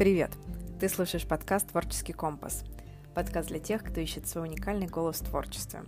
Привет! 0.00 0.30
Ты 0.80 0.88
слушаешь 0.88 1.26
подкаст 1.26 1.68
«Творческий 1.68 2.14
компас». 2.14 2.64
Подкаст 3.14 3.50
для 3.50 3.58
тех, 3.58 3.84
кто 3.84 4.00
ищет 4.00 4.26
свой 4.26 4.48
уникальный 4.48 4.86
голос 4.86 5.20
в 5.20 5.26
творчестве. 5.26 5.82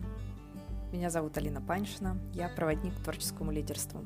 Меня 0.92 1.08
зовут 1.08 1.38
Алина 1.38 1.62
Паншина, 1.62 2.18
я 2.34 2.50
проводник 2.50 2.94
к 2.94 3.02
творческому 3.02 3.52
лидерству. 3.52 4.04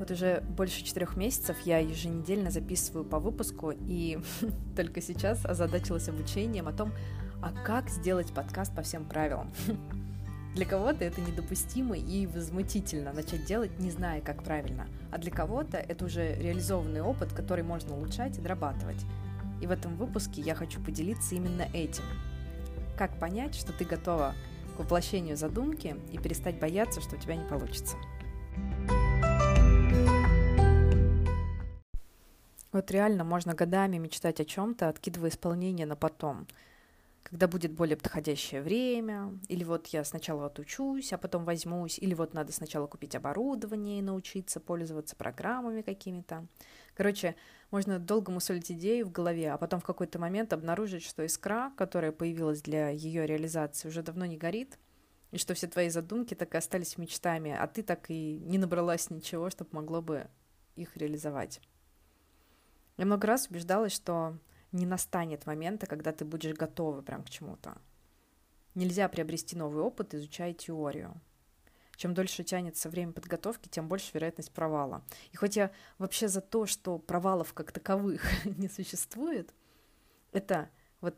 Вот 0.00 0.10
уже 0.10 0.40
больше 0.40 0.82
четырех 0.82 1.16
месяцев 1.16 1.56
я 1.64 1.78
еженедельно 1.78 2.50
записываю 2.50 3.04
по 3.04 3.20
выпуску, 3.20 3.70
и 3.70 4.18
только 4.76 5.00
сейчас 5.00 5.46
озадачилась 5.46 6.08
обучением 6.08 6.66
о 6.66 6.72
том, 6.72 6.92
а 7.40 7.52
как 7.64 7.90
сделать 7.90 8.34
подкаст 8.34 8.74
по 8.74 8.82
всем 8.82 9.04
правилам. 9.04 9.52
Для 10.54 10.66
кого-то 10.66 11.02
это 11.02 11.22
недопустимо 11.22 11.96
и 11.96 12.26
возмутительно 12.26 13.14
начать 13.14 13.46
делать, 13.46 13.78
не 13.78 13.90
зная, 13.90 14.20
как 14.20 14.44
правильно. 14.44 14.86
А 15.10 15.16
для 15.16 15.30
кого-то 15.30 15.78
это 15.78 16.04
уже 16.04 16.34
реализованный 16.34 17.00
опыт, 17.00 17.32
который 17.32 17.64
можно 17.64 17.96
улучшать 17.96 18.36
и 18.36 18.42
дорабатывать. 18.42 19.02
И 19.62 19.66
в 19.66 19.70
этом 19.70 19.96
выпуске 19.96 20.42
я 20.42 20.54
хочу 20.54 20.78
поделиться 20.82 21.34
именно 21.34 21.66
этим. 21.72 22.04
Как 22.98 23.18
понять, 23.18 23.54
что 23.54 23.72
ты 23.72 23.86
готова 23.86 24.34
к 24.76 24.80
воплощению 24.80 25.38
задумки 25.38 25.96
и 26.12 26.18
перестать 26.18 26.60
бояться, 26.60 27.00
что 27.00 27.16
у 27.16 27.18
тебя 27.18 27.36
не 27.36 27.48
получится. 27.48 27.96
Вот 32.72 32.90
реально 32.90 33.24
можно 33.24 33.54
годами 33.54 33.96
мечтать 33.96 34.38
о 34.40 34.44
чем-то, 34.44 34.90
откидывая 34.90 35.30
исполнение 35.30 35.86
на 35.86 35.96
потом– 35.96 36.46
когда 37.32 37.48
будет 37.48 37.72
более 37.72 37.96
подходящее 37.96 38.60
время, 38.60 39.32
или 39.48 39.64
вот 39.64 39.86
я 39.86 40.04
сначала 40.04 40.44
отучусь, 40.44 41.14
а 41.14 41.18
потом 41.18 41.46
возьмусь, 41.46 41.98
или 41.98 42.12
вот 42.12 42.34
надо 42.34 42.52
сначала 42.52 42.86
купить 42.86 43.14
оборудование 43.14 44.00
и 44.00 44.02
научиться 44.02 44.60
пользоваться 44.60 45.16
программами 45.16 45.80
какими-то. 45.80 46.46
Короче, 46.94 47.34
можно 47.70 47.98
долго 47.98 48.30
мусолить 48.30 48.70
идею 48.70 49.06
в 49.06 49.12
голове, 49.12 49.50
а 49.50 49.56
потом 49.56 49.80
в 49.80 49.84
какой-то 49.84 50.18
момент 50.18 50.52
обнаружить, 50.52 51.04
что 51.04 51.24
искра, 51.24 51.72
которая 51.78 52.12
появилась 52.12 52.60
для 52.60 52.90
ее 52.90 53.26
реализации, 53.26 53.88
уже 53.88 54.02
давно 54.02 54.26
не 54.26 54.36
горит, 54.36 54.78
и 55.30 55.38
что 55.38 55.54
все 55.54 55.68
твои 55.68 55.88
задумки 55.88 56.34
так 56.34 56.54
и 56.54 56.58
остались 56.58 56.98
мечтами, 56.98 57.56
а 57.58 57.66
ты 57.66 57.82
так 57.82 58.10
и 58.10 58.40
не 58.44 58.58
набралась 58.58 59.08
ничего, 59.08 59.48
чтобы 59.48 59.70
могло 59.72 60.02
бы 60.02 60.26
их 60.76 60.98
реализовать. 60.98 61.62
Я 62.98 63.06
много 63.06 63.26
раз 63.26 63.48
убеждалась, 63.48 63.92
что 63.94 64.36
не 64.72 64.86
настанет 64.86 65.46
момента, 65.46 65.86
когда 65.86 66.12
ты 66.12 66.24
будешь 66.24 66.54
готова 66.54 67.02
прям 67.02 67.22
к 67.22 67.30
чему-то. 67.30 67.76
Нельзя 68.74 69.08
приобрести 69.08 69.54
новый 69.54 69.82
опыт, 69.82 70.14
изучая 70.14 70.54
теорию. 70.54 71.20
Чем 71.96 72.14
дольше 72.14 72.42
тянется 72.42 72.88
время 72.88 73.12
подготовки, 73.12 73.68
тем 73.68 73.86
больше 73.86 74.10
вероятность 74.14 74.50
провала. 74.52 75.04
И 75.30 75.36
хоть 75.36 75.56
я 75.56 75.70
вообще 75.98 76.26
за 76.26 76.40
то, 76.40 76.66
что 76.66 76.98
провалов 76.98 77.52
как 77.52 77.70
таковых 77.70 78.22
не 78.44 78.68
существует, 78.68 79.52
это 80.32 80.70
вот 81.00 81.16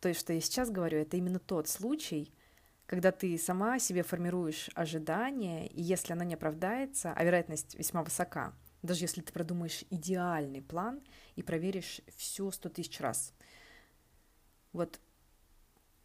то, 0.00 0.12
что 0.14 0.32
я 0.32 0.40
сейчас 0.40 0.70
говорю, 0.70 0.98
это 0.98 1.18
именно 1.18 1.38
тот 1.38 1.68
случай, 1.68 2.32
когда 2.86 3.12
ты 3.12 3.36
сама 3.36 3.78
себе 3.78 4.02
формируешь 4.02 4.70
ожидания, 4.74 5.66
и 5.66 5.82
если 5.82 6.14
оно 6.14 6.24
не 6.24 6.34
оправдается, 6.34 7.12
а 7.14 7.22
вероятность 7.22 7.74
весьма 7.74 8.02
высока– 8.02 8.54
даже 8.84 9.04
если 9.04 9.22
ты 9.22 9.32
продумаешь 9.32 9.84
идеальный 9.88 10.60
план 10.60 11.02
и 11.36 11.42
проверишь 11.42 12.02
все 12.16 12.50
сто 12.50 12.68
тысяч 12.68 13.00
раз. 13.00 13.32
Вот 14.72 15.00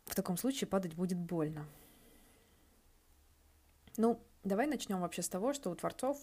в 0.05 0.15
таком 0.15 0.37
случае 0.37 0.67
падать 0.67 0.95
будет 0.95 1.17
больно. 1.17 1.67
Ну, 3.97 4.21
давай 4.43 4.65
начнем 4.65 5.01
вообще 5.01 5.21
с 5.21 5.29
того, 5.29 5.53
что 5.53 5.69
у 5.69 5.75
творцов 5.75 6.17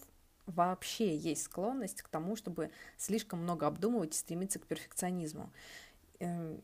вообще 0.47 1.15
есть 1.15 1.43
склонность 1.43 2.01
к 2.01 2.07
тому, 2.07 2.35
чтобы 2.35 2.71
слишком 2.97 3.43
много 3.43 3.67
обдумывать 3.67 4.15
и 4.15 4.17
стремиться 4.17 4.57
к 4.57 4.65
перфекционизму. 4.65 5.51
Эм, 6.19 6.63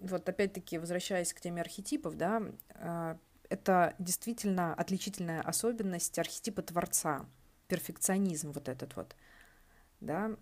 вот 0.00 0.26
опять-таки, 0.26 0.78
возвращаясь 0.78 1.34
к 1.34 1.40
теме 1.40 1.60
архетипов, 1.60 2.16
да, 2.16 2.42
э, 2.70 3.16
это 3.50 3.94
действительно 3.98 4.72
отличительная 4.74 5.42
особенность 5.42 6.18
архетипа 6.18 6.62
творца, 6.62 7.26
перфекционизм 7.68 8.52
вот 8.52 8.68
этот 8.68 8.96
вот 8.96 9.16
да, 10.00 10.36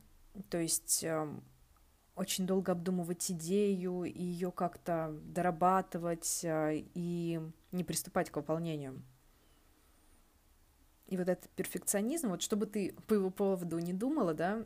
то 0.50 0.58
есть 0.58 1.04
э, 1.04 1.26
очень 2.16 2.46
долго 2.46 2.72
обдумывать 2.72 3.30
идею 3.30 4.04
и 4.04 4.22
ее 4.22 4.52
как-то 4.52 5.16
дорабатывать 5.24 6.40
э, 6.44 6.84
и 6.94 7.40
не 7.72 7.84
приступать 7.84 8.30
к 8.30 8.36
выполнению. 8.36 9.02
И 11.06 11.16
вот 11.16 11.28
этот 11.28 11.50
перфекционизм, 11.50 12.30
вот 12.30 12.42
чтобы 12.42 12.66
ты 12.66 12.94
по 13.06 13.14
его 13.14 13.30
поводу 13.30 13.78
не 13.78 13.92
думала, 13.92 14.34
да, 14.34 14.64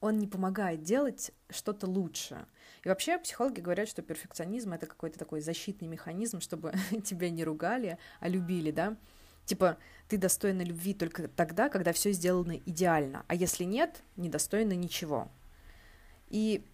он 0.00 0.18
не 0.18 0.26
помогает 0.26 0.82
делать 0.82 1.32
что-то 1.48 1.86
лучше. 1.86 2.46
И 2.84 2.88
вообще 2.88 3.18
психологи 3.18 3.60
говорят, 3.60 3.88
что 3.88 4.02
перфекционизм 4.02 4.72
это 4.72 4.86
какой-то 4.86 5.18
такой 5.18 5.40
защитный 5.40 5.88
механизм, 5.88 6.40
чтобы 6.40 6.74
тебя 7.04 7.30
не 7.30 7.44
ругали, 7.44 7.98
а 8.20 8.28
любили, 8.28 8.70
да. 8.70 8.96
Типа, 9.44 9.78
ты 10.08 10.16
достойна 10.16 10.62
любви 10.62 10.94
только 10.94 11.28
тогда, 11.28 11.68
когда 11.68 11.92
все 11.92 12.12
сделано 12.12 12.56
идеально, 12.66 13.24
а 13.28 13.34
если 13.34 13.64
нет, 13.64 14.02
недостойна 14.16 14.72
ничего. 14.72 15.28
И 16.28 16.64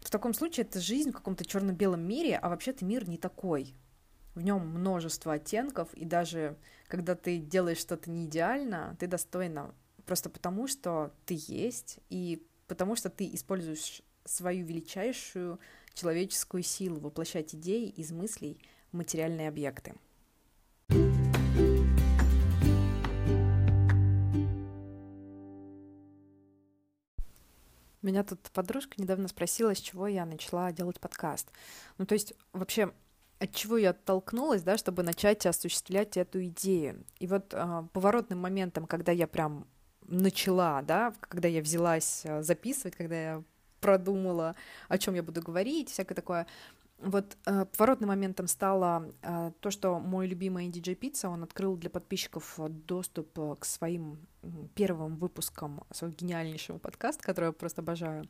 в 0.00 0.10
таком 0.10 0.34
случае 0.34 0.66
это 0.66 0.80
жизнь 0.80 1.10
в 1.10 1.14
каком-то 1.14 1.44
черно-белом 1.44 2.00
мире, 2.00 2.36
а 2.36 2.48
вообще-то 2.48 2.84
мир 2.84 3.08
не 3.08 3.18
такой. 3.18 3.74
В 4.34 4.42
нем 4.42 4.66
множество 4.68 5.34
оттенков, 5.34 5.92
и 5.94 6.04
даже 6.04 6.56
когда 6.86 7.14
ты 7.14 7.38
делаешь 7.38 7.78
что-то 7.78 8.10
не 8.10 8.26
идеально, 8.26 8.96
ты 8.98 9.06
достойна 9.06 9.74
просто 10.06 10.30
потому, 10.30 10.68
что 10.68 11.12
ты 11.26 11.36
есть, 11.48 11.98
и 12.08 12.46
потому 12.66 12.96
что 12.96 13.10
ты 13.10 13.28
используешь 13.34 14.02
свою 14.24 14.64
величайшую 14.64 15.58
человеческую 15.94 16.62
силу 16.62 17.00
воплощать 17.00 17.54
идеи 17.54 17.88
из 17.88 18.12
мыслей 18.12 18.58
в 18.92 18.96
материальные 18.96 19.48
объекты. 19.48 19.94
Меня 28.08 28.24
тут 28.24 28.40
подружка 28.54 28.94
недавно 28.96 29.28
спросила, 29.28 29.74
с 29.74 29.78
чего 29.78 30.06
я 30.06 30.24
начала 30.24 30.72
делать 30.72 30.98
подкаст. 30.98 31.46
Ну, 31.98 32.06
то 32.06 32.14
есть, 32.14 32.32
вообще, 32.54 32.90
от 33.38 33.54
чего 33.54 33.76
я 33.76 33.90
оттолкнулась, 33.90 34.62
да, 34.62 34.78
чтобы 34.78 35.02
начать 35.02 35.44
осуществлять 35.44 36.16
эту 36.16 36.42
идею. 36.46 37.04
И 37.18 37.26
вот 37.26 37.52
э, 37.52 37.82
поворотным 37.92 38.38
моментом, 38.38 38.86
когда 38.86 39.12
я 39.12 39.26
прям 39.26 39.66
начала, 40.06 40.80
да, 40.80 41.12
когда 41.20 41.48
я 41.48 41.60
взялась 41.60 42.22
а, 42.24 42.42
записывать, 42.42 42.96
когда 42.96 43.20
я 43.20 43.42
продумала, 43.82 44.56
о 44.88 44.96
чем 44.96 45.12
я 45.14 45.22
буду 45.22 45.42
говорить, 45.42 45.90
всякое 45.90 46.14
такое, 46.14 46.46
вот 46.98 47.36
э, 47.46 47.64
поворотным 47.66 48.08
моментом 48.08 48.48
стало 48.48 49.12
э, 49.22 49.52
то, 49.60 49.70
что 49.70 50.00
мой 50.00 50.26
любимый 50.26 50.68
DJ 50.68 50.98
Pizza, 50.98 51.28
он 51.28 51.44
открыл 51.44 51.76
для 51.76 51.90
подписчиков 51.90 52.58
доступ 52.68 53.38
э, 53.38 53.56
к 53.58 53.64
своим 53.64 54.26
первым 54.74 55.16
выпускам 55.16 55.84
своего 55.92 56.16
гениальнейшего 56.16 56.78
подкаста, 56.78 57.22
который 57.22 57.46
я 57.46 57.52
просто 57.52 57.82
обожаю. 57.82 58.28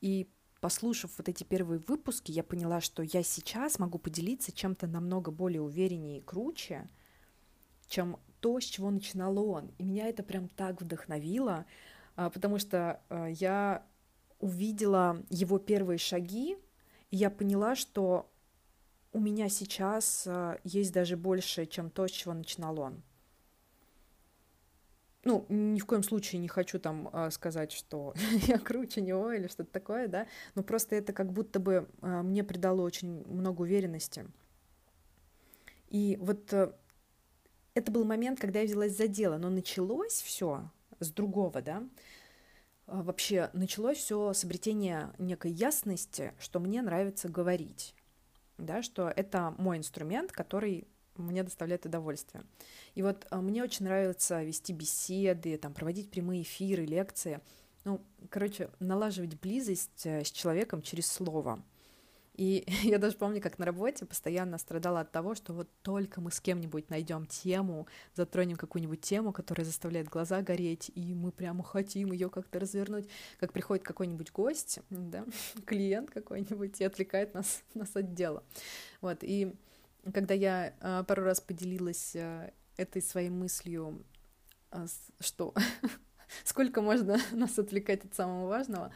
И 0.00 0.28
послушав 0.60 1.12
вот 1.18 1.28
эти 1.28 1.44
первые 1.44 1.80
выпуски, 1.86 2.32
я 2.32 2.42
поняла, 2.42 2.80
что 2.80 3.02
я 3.02 3.22
сейчас 3.22 3.78
могу 3.78 3.98
поделиться 3.98 4.50
чем-то 4.50 4.86
намного 4.86 5.30
более 5.30 5.62
увереннее 5.62 6.18
и 6.18 6.22
круче, 6.22 6.88
чем 7.86 8.18
то, 8.40 8.58
с 8.58 8.64
чего 8.64 8.90
начинал 8.90 9.38
он. 9.38 9.70
И 9.78 9.84
меня 9.84 10.08
это 10.08 10.22
прям 10.22 10.48
так 10.48 10.80
вдохновило, 10.80 11.64
э, 12.16 12.28
потому 12.32 12.58
что 12.58 13.00
э, 13.08 13.28
я 13.34 13.86
увидела 14.40 15.22
его 15.30 15.58
первые 15.58 15.98
шаги, 15.98 16.56
я 17.16 17.30
поняла, 17.30 17.76
что 17.76 18.28
у 19.12 19.20
меня 19.20 19.48
сейчас 19.48 20.24
э, 20.26 20.58
есть 20.64 20.92
даже 20.92 21.16
больше, 21.16 21.66
чем 21.66 21.90
то, 21.90 22.08
с 22.08 22.10
чего 22.10 22.34
начинал 22.34 22.80
он. 22.80 23.02
Ну, 25.22 25.46
ни 25.48 25.78
в 25.78 25.86
коем 25.86 26.02
случае 26.02 26.40
не 26.40 26.48
хочу 26.48 26.78
там 26.78 27.08
э, 27.12 27.30
сказать, 27.30 27.70
что 27.70 28.14
я 28.48 28.58
круче 28.58 29.00
него 29.00 29.32
или 29.32 29.46
что-то 29.46 29.70
такое, 29.70 30.08
да, 30.08 30.26
но 30.56 30.64
просто 30.64 30.96
это 30.96 31.12
как 31.12 31.32
будто 31.32 31.60
бы 31.60 31.88
э, 32.02 32.22
мне 32.22 32.42
придало 32.42 32.82
очень 32.82 33.24
много 33.28 33.62
уверенности. 33.62 34.26
И 35.88 36.18
вот 36.20 36.52
это 36.52 37.92
был 37.92 38.04
момент, 38.04 38.40
когда 38.40 38.58
я 38.58 38.66
взялась 38.66 38.96
за 38.96 39.06
дело, 39.06 39.38
но 39.38 39.48
началось 39.48 40.20
все 40.22 40.68
с 40.98 41.12
другого, 41.12 41.62
да, 41.62 41.76
а, 41.76 41.86
вообще 42.86 43.50
началось 43.52 43.98
все 43.98 44.32
с 44.32 44.44
обретения 44.44 45.12
некой 45.18 45.52
ясности, 45.52 46.32
что 46.38 46.60
мне 46.60 46.82
нравится 46.82 47.28
говорить, 47.28 47.94
да, 48.58 48.82
что 48.82 49.08
это 49.08 49.54
мой 49.58 49.78
инструмент, 49.78 50.32
который 50.32 50.86
мне 51.16 51.42
доставляет 51.42 51.86
удовольствие. 51.86 52.44
И 52.94 53.02
вот 53.02 53.26
а, 53.30 53.40
мне 53.40 53.62
очень 53.62 53.84
нравится 53.84 54.42
вести 54.42 54.72
беседы, 54.72 55.56
там, 55.58 55.72
проводить 55.72 56.10
прямые 56.10 56.42
эфиры, 56.42 56.84
лекции. 56.84 57.40
Ну, 57.84 58.00
короче, 58.30 58.70
налаживать 58.80 59.38
близость 59.40 60.06
э, 60.06 60.24
с 60.24 60.30
человеком 60.30 60.82
через 60.82 61.06
слово. 61.06 61.62
И 62.34 62.64
я 62.82 62.98
даже 62.98 63.16
помню, 63.16 63.40
как 63.40 63.58
на 63.58 63.64
работе 63.64 64.04
постоянно 64.04 64.58
страдала 64.58 65.00
от 65.00 65.12
того, 65.12 65.34
что 65.34 65.52
вот 65.52 65.68
только 65.82 66.20
мы 66.20 66.30
с 66.30 66.40
кем-нибудь 66.40 66.90
найдем 66.90 67.26
тему, 67.26 67.86
затронем 68.14 68.56
какую-нибудь 68.56 69.00
тему, 69.00 69.32
которая 69.32 69.64
заставляет 69.64 70.08
глаза 70.08 70.42
гореть, 70.42 70.90
и 70.94 71.14
мы 71.14 71.32
прямо 71.32 71.62
хотим 71.62 72.12
ее 72.12 72.28
как-то 72.28 72.58
развернуть, 72.58 73.08
как 73.38 73.52
приходит 73.52 73.84
какой-нибудь 73.84 74.32
гость, 74.32 74.80
да, 74.90 75.24
клиент 75.66 76.10
какой-нибудь 76.10 76.80
и 76.80 76.84
отвлекает 76.84 77.34
нас, 77.34 77.62
нас 77.74 77.94
от 77.96 78.14
дела. 78.14 78.42
Вот, 79.00 79.18
и 79.22 79.54
когда 80.12 80.34
я 80.34 80.74
э, 80.80 81.04
пару 81.06 81.22
раз 81.22 81.40
поделилась 81.40 82.14
э, 82.14 82.50
этой 82.76 83.00
своей 83.00 83.30
мыслью, 83.30 84.04
э, 84.70 84.86
что 85.20 85.54
сколько 86.44 86.82
можно 86.82 87.18
нас 87.32 87.58
отвлекать 87.58 88.04
от 88.04 88.14
самого 88.14 88.48
важного, 88.48 88.92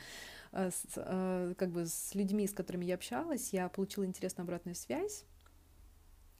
с, 0.52 0.84
э, 0.96 1.54
как 1.56 1.70
бы 1.70 1.86
с 1.86 2.14
людьми, 2.14 2.46
с 2.46 2.52
которыми 2.52 2.84
я 2.84 2.94
общалась, 2.94 3.52
я 3.52 3.68
получила 3.68 4.04
интересную 4.04 4.44
обратную 4.44 4.74
связь, 4.74 5.24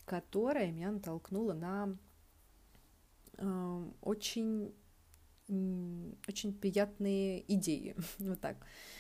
которая 0.05 0.71
меня 0.71 0.91
натолкнула 0.91 1.53
на 1.53 1.97
э, 3.37 3.85
очень 4.01 4.73
очень 6.29 6.53
приятные 6.53 7.43
идеи, 7.55 7.97
вот 8.19 8.41
так. 8.41 8.59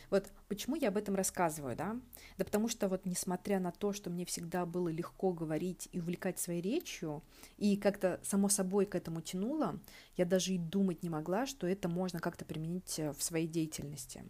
Вот 0.08 0.32
почему 0.48 0.76
я 0.76 0.88
об 0.88 0.96
этом 0.96 1.14
рассказываю, 1.14 1.76
да? 1.76 2.00
Да 2.38 2.44
потому 2.44 2.68
что 2.68 2.88
вот 2.88 3.04
несмотря 3.04 3.60
на 3.60 3.70
то, 3.70 3.92
что 3.92 4.08
мне 4.08 4.24
всегда 4.24 4.64
было 4.64 4.88
легко 4.88 5.32
говорить 5.32 5.88
и 5.92 6.00
увлекать 6.00 6.38
своей 6.38 6.62
речью, 6.62 7.22
и 7.58 7.76
как-то 7.76 8.18
само 8.22 8.48
собой 8.48 8.86
к 8.86 8.94
этому 8.94 9.20
тянуло, 9.20 9.78
я 10.16 10.24
даже 10.24 10.54
и 10.54 10.58
думать 10.58 11.02
не 11.02 11.10
могла, 11.10 11.44
что 11.44 11.66
это 11.66 11.88
можно 11.88 12.18
как-то 12.18 12.46
применить 12.46 12.98
в 12.98 13.22
своей 13.22 13.46
деятельности. 13.46 14.24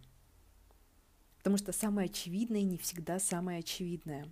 Потому 1.39 1.57
что 1.57 1.71
самое 1.71 2.05
очевидное 2.05 2.61
не 2.61 2.77
всегда 2.77 3.19
самое 3.19 3.59
очевидное. 3.59 4.27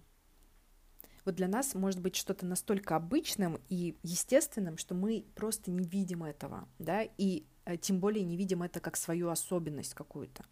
Вот 1.26 1.36
для 1.36 1.50
нас 1.50 1.76
может 1.76 2.00
быть 2.00 2.16
что-то 2.16 2.46
настолько 2.46 2.96
обычным 2.96 3.60
и 3.68 3.98
естественным, 4.02 4.78
что 4.78 4.96
мы 4.96 5.26
просто 5.36 5.72
не 5.72 5.86
видим 5.86 6.24
этого, 6.24 6.70
да, 6.80 7.04
и 7.04 7.46
э, 7.66 7.76
тем 7.76 8.00
более 8.00 8.24
не 8.24 8.38
видим 8.38 8.64
это 8.64 8.80
как 8.80 8.96
свою 8.96 9.28
особенность 9.28 9.94
какую-то. 9.94 10.46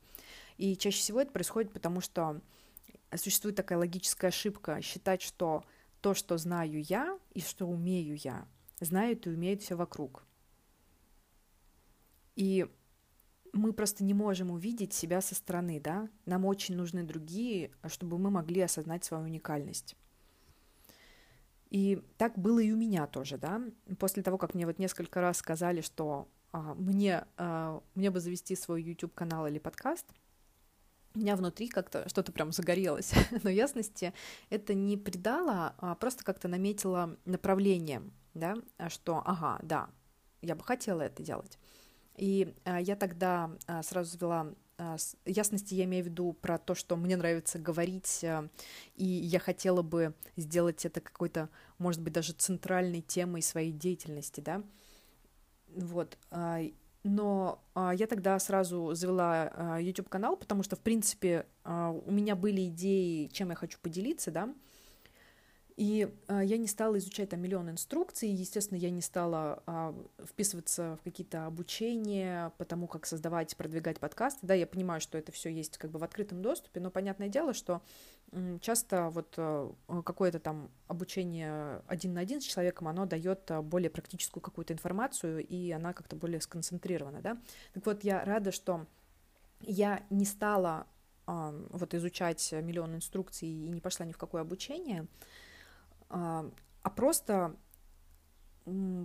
И 0.58 0.76
чаще 0.76 0.98
всего 0.98 1.22
это 1.22 1.32
происходит 1.32 1.72
потому, 1.72 2.02
что 2.02 2.42
существует 3.16 3.56
такая 3.56 3.80
логическая 3.80 4.30
ошибка 4.30 4.82
считать, 4.82 5.22
что 5.22 5.64
то, 6.02 6.14
что 6.14 6.38
знаю 6.38 6.82
я 6.82 7.18
и 7.34 7.40
что 7.40 7.68
умею 7.68 8.18
я, 8.18 8.46
знают 8.80 9.28
и 9.28 9.30
умеют 9.30 9.62
все 9.62 9.76
вокруг. 9.76 10.26
И 12.36 12.68
мы 13.56 13.74
просто 13.74 14.04
не 14.04 14.14
можем 14.14 14.52
увидеть 14.52 14.94
себя 14.94 15.22
со 15.22 15.34
стороны, 15.34 15.80
да, 15.80 16.10
нам 16.26 16.46
очень 16.46 16.76
нужны 16.76 17.04
другие, 17.04 17.72
чтобы 17.88 18.18
мы 18.18 18.30
могли 18.30 18.62
осознать 18.62 19.04
свою 19.04 19.24
уникальность. 19.24 19.96
И 21.70 22.02
так 22.18 22.38
было 22.38 22.60
и 22.60 22.72
у 22.72 22.78
меня 22.78 23.08
тоже, 23.08 23.38
да. 23.38 23.62
После 23.98 24.24
того, 24.24 24.38
как 24.38 24.54
мне 24.54 24.66
вот 24.66 24.78
несколько 24.78 25.22
раз 25.22 25.38
сказали, 25.38 25.82
что 25.82 26.28
а, 26.52 26.74
мне, 26.76 27.26
а, 27.38 27.82
мне 27.96 28.12
бы 28.12 28.20
завести 28.20 28.56
свой 28.56 28.84
YouTube-канал 28.84 29.48
или 29.48 29.58
подкаст, 29.58 30.06
у 31.16 31.20
меня 31.20 31.36
внутри 31.36 31.70
как-то 31.70 32.08
что-то 32.10 32.32
прям 32.32 32.52
загорелось, 32.52 33.14
но 33.44 33.50
ясности 33.50 34.14
это 34.50 34.74
не 34.74 34.98
придало, 34.98 35.76
а 35.78 35.96
просто 35.96 36.24
как-то 36.24 36.48
наметило 36.48 37.18
направление, 37.26 38.04
да, 38.34 38.56
что, 38.90 39.22
ага, 39.26 39.60
да, 39.64 39.90
я 40.42 40.56
бы 40.56 40.64
хотела 40.64 41.02
это 41.02 41.24
делать. 41.24 41.58
И 42.18 42.54
а, 42.64 42.80
я 42.80 42.96
тогда 42.96 43.52
а, 43.68 43.84
сразу 43.84 44.18
ввела 44.18 44.54
а, 44.78 44.96
ясности, 45.26 45.74
я 45.74 45.86
имею 45.86 46.06
в 46.06 46.08
виду 46.08 46.34
про 46.34 46.58
то, 46.58 46.76
что 46.76 46.96
мне 46.96 47.18
нравится 47.18 47.60
говорить, 47.60 48.24
и 48.96 49.06
я 49.06 49.40
хотела 49.40 49.82
бы 49.82 50.14
сделать 50.36 50.86
это 50.86 51.02
какой-то, 51.02 51.50
может 51.78 52.02
быть, 52.02 52.14
даже 52.14 52.34
центральной 52.34 53.02
темой 53.02 53.42
своей 53.42 53.72
деятельности, 53.72 54.42
да. 54.42 54.64
Вот. 55.68 56.18
Но 57.04 57.64
я 57.76 58.08
тогда 58.08 58.40
сразу 58.40 58.96
завела 58.96 59.52
а, 59.54 59.80
YouTube-канал, 59.80 60.38
потому 60.38 60.64
что, 60.64 60.76
в 60.76 60.80
принципе, 60.80 61.46
у 61.64 62.12
меня 62.12 62.36
были 62.36 62.68
идеи, 62.68 63.28
чем 63.28 63.50
я 63.52 63.56
хочу 63.56 63.78
поделиться, 63.80 64.32
да, 64.32 64.54
и 65.78 66.08
а, 66.28 66.42
я 66.42 66.58
не 66.58 66.68
стала 66.68 66.98
изучать 66.98 67.30
там 67.30 67.42
миллион 67.42 67.70
инструкций, 67.70 68.30
естественно, 68.30 68.78
я 68.78 68.90
не 68.90 69.02
стала 69.02 69.62
а, 69.66 69.94
вписываться 70.24 70.98
в 71.02 71.04
какие-то 71.04 71.48
обучения 71.48 72.54
по 72.58 72.64
тому, 72.64 72.88
как 72.88 73.06
создавать 73.06 73.58
продвигать 73.58 74.00
подкасты. 74.00 74.48
Да, 74.48 74.54
я 74.54 74.68
понимаю, 74.68 75.02
что 75.02 75.18
это 75.18 75.34
все 75.34 75.50
есть 75.50 75.78
как 75.78 75.92
бы 75.92 76.00
в 76.00 76.04
открытом 76.06 76.42
доступе, 76.42 76.80
но 76.80 76.92
понятное 76.92 77.28
дело, 77.28 77.54
что 77.54 77.82
м, 78.32 78.58
часто 78.62 79.10
вот 79.10 79.34
а, 79.38 79.74
какое-то 80.06 80.40
там 80.40 80.72
обучение 80.88 81.82
один 81.88 82.14
на 82.14 82.22
один 82.22 82.40
с 82.40 82.46
человеком, 82.46 82.88
оно 82.88 83.06
дает 83.06 83.52
более 83.64 83.90
практическую 83.90 84.42
какую-то 84.42 84.72
информацию, 84.72 85.46
и 85.46 85.72
она 85.72 85.92
как-то 85.92 86.16
более 86.16 86.40
сконцентрирована, 86.40 87.20
да. 87.20 87.38
Так 87.74 87.86
вот, 87.86 88.06
я 88.06 88.24
рада, 88.24 88.54
что 88.54 88.86
я 89.60 90.06
не 90.10 90.24
стала 90.24 90.88
а, 91.28 91.54
вот 91.72 91.94
изучать 91.96 92.54
миллион 92.54 92.96
инструкций 92.96 93.50
и 93.50 93.68
не 93.68 93.82
пошла 93.82 94.06
ни 94.06 94.14
в 94.14 94.18
какое 94.18 94.42
обучение, 94.42 95.08
а, 96.10 96.50
а 96.84 96.90
просто 96.90 97.56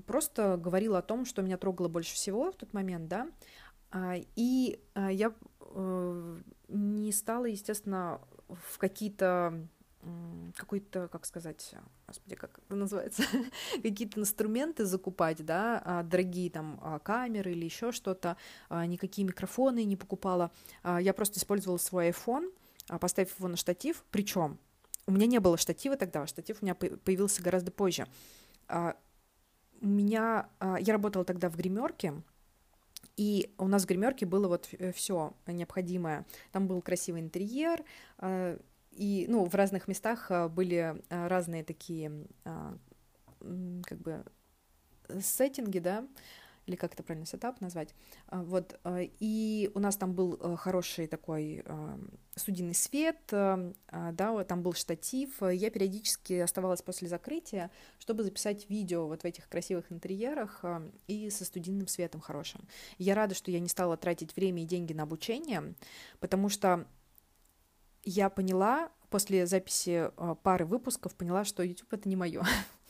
просто 0.07 0.57
говорила 0.57 0.99
о 0.99 1.03
том, 1.03 1.25
что 1.25 1.43
меня 1.43 1.59
трогало 1.59 1.89
больше 1.89 2.15
всего 2.15 2.51
в 2.51 2.57
тот 2.57 2.73
момент, 2.73 3.09
да, 3.09 3.29
а, 3.91 4.17
и 4.37 4.81
а, 4.95 5.11
я 5.11 5.35
э, 5.61 6.41
не 6.69 7.13
стала, 7.13 7.45
естественно, 7.47 8.21
в 8.49 8.79
какие-то 8.79 9.69
какой-то, 10.57 11.09
как 11.09 11.27
сказать, 11.27 11.75
господи, 12.09 12.35
как 12.35 12.59
это 12.59 12.75
называется, 12.75 13.23
какие-то 13.83 14.19
инструменты 14.19 14.87
закупать, 14.87 15.45
да, 15.45 16.03
дорогие 16.09 16.49
там 16.49 17.01
камеры 17.05 17.53
или 17.53 17.67
еще 17.67 17.93
что-то, 17.93 18.39
никакие 18.71 19.27
микрофоны 19.27 19.85
не 19.85 19.99
покупала, 19.99 20.53
я 20.83 21.13
просто 21.13 21.39
использовала 21.39 21.77
свой 21.77 22.09
iPhone, 22.09 22.51
поставив 22.99 23.39
его 23.39 23.49
на 23.49 23.59
штатив, 23.59 24.03
причем 24.11 24.59
у 25.11 25.13
меня 25.13 25.27
не 25.27 25.41
было 25.41 25.57
штатива 25.57 25.97
тогда, 25.97 26.27
штатив 26.27 26.59
у 26.61 26.65
меня 26.65 26.75
появился 26.75 27.43
гораздо 27.43 27.73
позже. 27.73 28.07
А, 28.69 28.97
у 29.81 29.87
меня, 29.87 30.49
а, 30.61 30.79
я 30.79 30.93
работала 30.93 31.25
тогда 31.25 31.51
в 31.51 31.57
гримерке, 31.57 32.15
и 33.17 33.53
у 33.59 33.67
нас 33.67 33.83
в 33.83 33.87
гримерке 33.87 34.25
было 34.25 34.47
вот 34.47 34.69
э, 34.73 34.93
все 34.93 35.35
необходимое. 35.47 36.27
Там 36.53 36.69
был 36.69 36.81
красивый 36.81 37.21
интерьер, 37.21 37.85
а, 38.19 38.57
и 38.93 39.27
ну, 39.29 39.45
в 39.45 39.55
разных 39.55 39.89
местах 39.89 40.31
были 40.51 41.01
разные 41.09 41.65
такие 41.65 42.27
как 42.43 43.99
бы 43.99 44.25
сеттинги, 45.21 45.79
да, 45.79 46.07
или 46.67 46.77
как 46.77 46.95
это 46.95 47.03
правильно 47.03 47.27
сетап 47.27 47.61
назвать. 47.61 47.95
А, 48.27 48.43
вот, 48.43 48.79
а, 48.85 49.01
и 49.01 49.71
у 49.75 49.81
нас 49.81 49.97
там 49.97 50.15
был 50.15 50.39
э, 50.41 50.57
хороший 50.57 51.07
такой 51.07 51.63
а, 51.65 51.99
студийный 52.37 52.75
свет, 52.75 53.19
да, 53.31 54.45
там 54.45 54.63
был 54.63 54.73
штатив. 54.73 55.43
Я 55.43 55.71
периодически 55.71 56.35
оставалась 56.35 56.81
после 56.81 57.09
закрытия, 57.09 57.71
чтобы 57.99 58.23
записать 58.23 58.71
видео 58.71 59.07
вот 59.07 59.23
в 59.23 59.25
этих 59.25 59.49
красивых 59.49 59.91
интерьерах 59.93 60.65
и 61.07 61.29
со 61.29 61.45
студийным 61.45 61.87
светом 61.87 62.21
хорошим. 62.21 62.67
Я 62.97 63.15
рада, 63.15 63.35
что 63.35 63.51
я 63.51 63.61
не 63.61 63.69
стала 63.69 63.97
тратить 63.97 64.35
время 64.37 64.63
и 64.63 64.67
деньги 64.67 64.95
на 64.95 65.03
обучение, 65.03 65.75
потому 66.19 66.49
что 66.49 66.87
я 68.05 68.31
поняла 68.31 68.91
после 69.11 69.45
записи 69.47 70.11
пары 70.43 70.65
выпусков, 70.65 71.15
поняла, 71.15 71.45
что 71.45 71.63
YouTube 71.63 71.93
это 71.93 72.09
не 72.09 72.17
мое. 72.17 72.43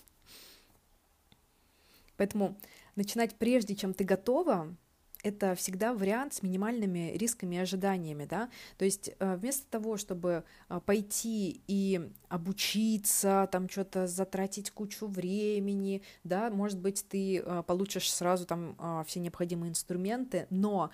Поэтому 2.17 2.57
начинать 3.01 3.35
прежде, 3.37 3.75
чем 3.75 3.95
ты 3.95 4.05
готова, 4.05 4.77
это 5.23 5.55
всегда 5.55 5.95
вариант 5.95 6.35
с 6.35 6.43
минимальными 6.43 7.13
рисками 7.17 7.57
и 7.57 7.59
ожиданиями, 7.59 8.27
да, 8.27 8.51
то 8.77 8.85
есть 8.85 9.11
э, 9.19 9.37
вместо 9.37 9.67
того, 9.71 9.97
чтобы 9.97 10.45
э, 10.69 10.81
пойти 10.85 11.63
и 11.67 12.11
обучиться, 12.29 13.49
там 13.51 13.69
что-то 13.69 14.07
затратить 14.07 14.71
кучу 14.71 15.07
времени, 15.07 16.03
да, 16.25 16.51
может 16.51 16.79
быть, 16.79 17.07
ты 17.09 17.39
э, 17.39 17.63
получишь 17.67 18.13
сразу 18.13 18.47
там 18.47 18.77
все 19.07 19.21
необходимые 19.21 19.71
инструменты, 19.71 20.47
но 20.51 20.91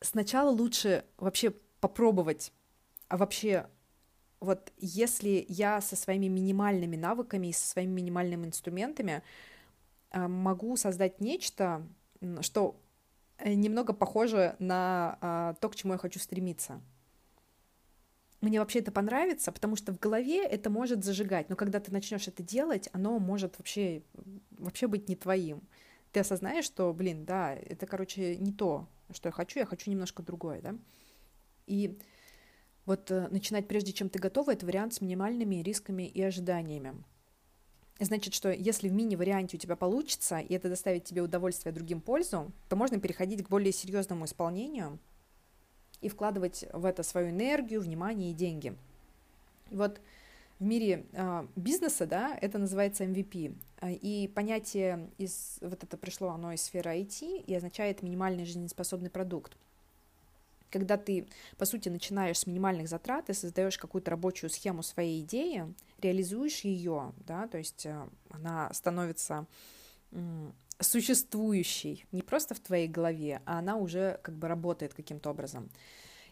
сначала 0.00 0.50
лучше 0.50 1.04
вообще 1.16 1.52
попробовать, 1.80 2.52
а 3.08 3.16
вообще 3.16 3.68
вот 4.40 4.72
если 4.78 5.44
я 5.48 5.80
со 5.80 5.96
своими 5.96 6.26
минимальными 6.26 6.96
навыками 6.96 7.48
и 7.48 7.52
со 7.52 7.66
своими 7.66 7.92
минимальными 7.92 8.46
инструментами 8.46 9.22
могу 10.12 10.76
создать 10.76 11.20
нечто, 11.20 11.86
что 12.40 12.80
э, 13.38 13.54
немного 13.54 13.92
похоже 13.92 14.56
на 14.58 15.18
а, 15.20 15.54
то, 15.54 15.68
к 15.68 15.76
чему 15.76 15.92
я 15.92 15.98
хочу 15.98 16.18
стремиться. 16.18 16.80
Мне 18.40 18.60
вообще 18.60 18.78
это 18.78 18.92
понравится, 18.92 19.50
потому 19.50 19.74
что 19.76 19.92
в 19.92 19.98
голове 19.98 20.44
это 20.44 20.70
может 20.70 21.04
зажигать, 21.04 21.48
но 21.50 21.56
когда 21.56 21.80
ты 21.80 21.92
начнешь 21.92 22.28
это 22.28 22.42
делать, 22.42 22.88
оно 22.92 23.18
может 23.18 23.58
вообще, 23.58 24.02
вообще 24.50 24.86
быть 24.86 25.08
не 25.08 25.16
твоим. 25.16 25.62
Ты 26.12 26.20
осознаешь, 26.20 26.64
что, 26.64 26.92
блин, 26.94 27.24
да, 27.24 27.52
это, 27.54 27.86
короче, 27.86 28.36
не 28.36 28.52
то, 28.52 28.88
что 29.10 29.28
я 29.28 29.32
хочу, 29.32 29.58
я 29.58 29.66
хочу 29.66 29.90
немножко 29.90 30.22
другое, 30.22 30.62
да. 30.62 30.74
И 31.66 31.98
Вот 32.86 33.10
э, 33.10 33.28
начинать 33.28 33.68
прежде, 33.68 33.92
чем 33.92 34.08
ты 34.08 34.18
готова, 34.18 34.52
это 34.52 34.64
вариант 34.64 34.94
с 34.94 35.00
минимальными 35.02 35.56
рисками 35.56 36.04
и 36.04 36.22
ожиданиями. 36.22 36.94
Значит, 38.00 38.32
что 38.32 38.52
если 38.52 38.88
в 38.88 38.92
мини-варианте 38.92 39.56
у 39.56 39.60
тебя 39.60 39.74
получится, 39.74 40.38
и 40.38 40.54
это 40.54 40.68
доставит 40.68 41.04
тебе 41.04 41.20
удовольствие, 41.20 41.72
другим 41.72 42.00
пользу, 42.00 42.52
то 42.68 42.76
можно 42.76 43.00
переходить 43.00 43.44
к 43.44 43.48
более 43.48 43.72
серьезному 43.72 44.24
исполнению 44.24 44.98
и 46.00 46.08
вкладывать 46.08 46.64
в 46.72 46.84
это 46.84 47.02
свою 47.02 47.30
энергию, 47.30 47.80
внимание 47.80 48.30
и 48.30 48.34
деньги. 48.34 48.76
Вот 49.70 50.00
в 50.60 50.64
мире 50.64 51.06
э, 51.12 51.46
бизнеса, 51.56 52.06
да, 52.06 52.38
это 52.40 52.58
называется 52.58 53.04
MVP. 53.04 53.54
А, 53.80 53.90
и 53.90 54.28
понятие 54.28 55.10
из, 55.18 55.58
вот 55.60 55.82
это 55.82 55.96
пришло, 55.96 56.28
оно 56.28 56.52
из 56.52 56.62
сферы 56.62 57.00
IT 57.00 57.44
и 57.44 57.54
означает 57.54 58.02
минимальный 58.02 58.44
жизнеспособный 58.44 59.10
продукт. 59.10 59.56
Когда 60.70 60.96
ты, 60.96 61.28
по 61.56 61.64
сути, 61.64 61.88
начинаешь 61.88 62.38
с 62.38 62.46
минимальных 62.46 62.88
затрат 62.88 63.30
и 63.30 63.34
создаешь 63.34 63.78
какую-то 63.78 64.10
рабочую 64.10 64.50
схему 64.50 64.82
своей 64.82 65.22
идеи, 65.22 65.74
реализуешь 66.00 66.60
ее, 66.60 67.12
да, 67.26 67.46
то 67.46 67.58
есть 67.58 67.86
э, 67.86 68.08
она 68.30 68.72
становится 68.72 69.46
существующей 70.80 72.06
не 72.12 72.22
просто 72.22 72.54
в 72.54 72.60
твоей 72.60 72.88
голове, 72.88 73.42
а 73.44 73.58
она 73.58 73.76
уже 73.76 74.20
как 74.22 74.36
бы 74.36 74.48
работает 74.48 74.94
каким-то 74.94 75.30
образом. 75.30 75.70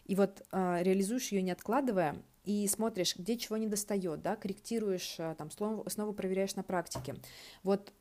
И 0.05 0.15
вот 0.15 0.41
э, 0.51 0.77
реализуешь 0.81 1.31
ее 1.31 1.41
не 1.41 1.51
откладывая, 1.51 2.15
и 2.45 2.65
смотришь, 2.67 3.17
где 3.17 3.37
чего 3.37 3.57
не 3.57 3.67
достает, 3.67 4.21
да, 4.21 4.37
корректируешь, 4.37 5.15
э, 5.19 5.35
там, 5.37 5.51
снова, 5.51 5.87
снова 5.89 6.13
проверяешь 6.13 6.55
на 6.55 6.63
практике. 6.63 7.15
Вот 7.63 7.91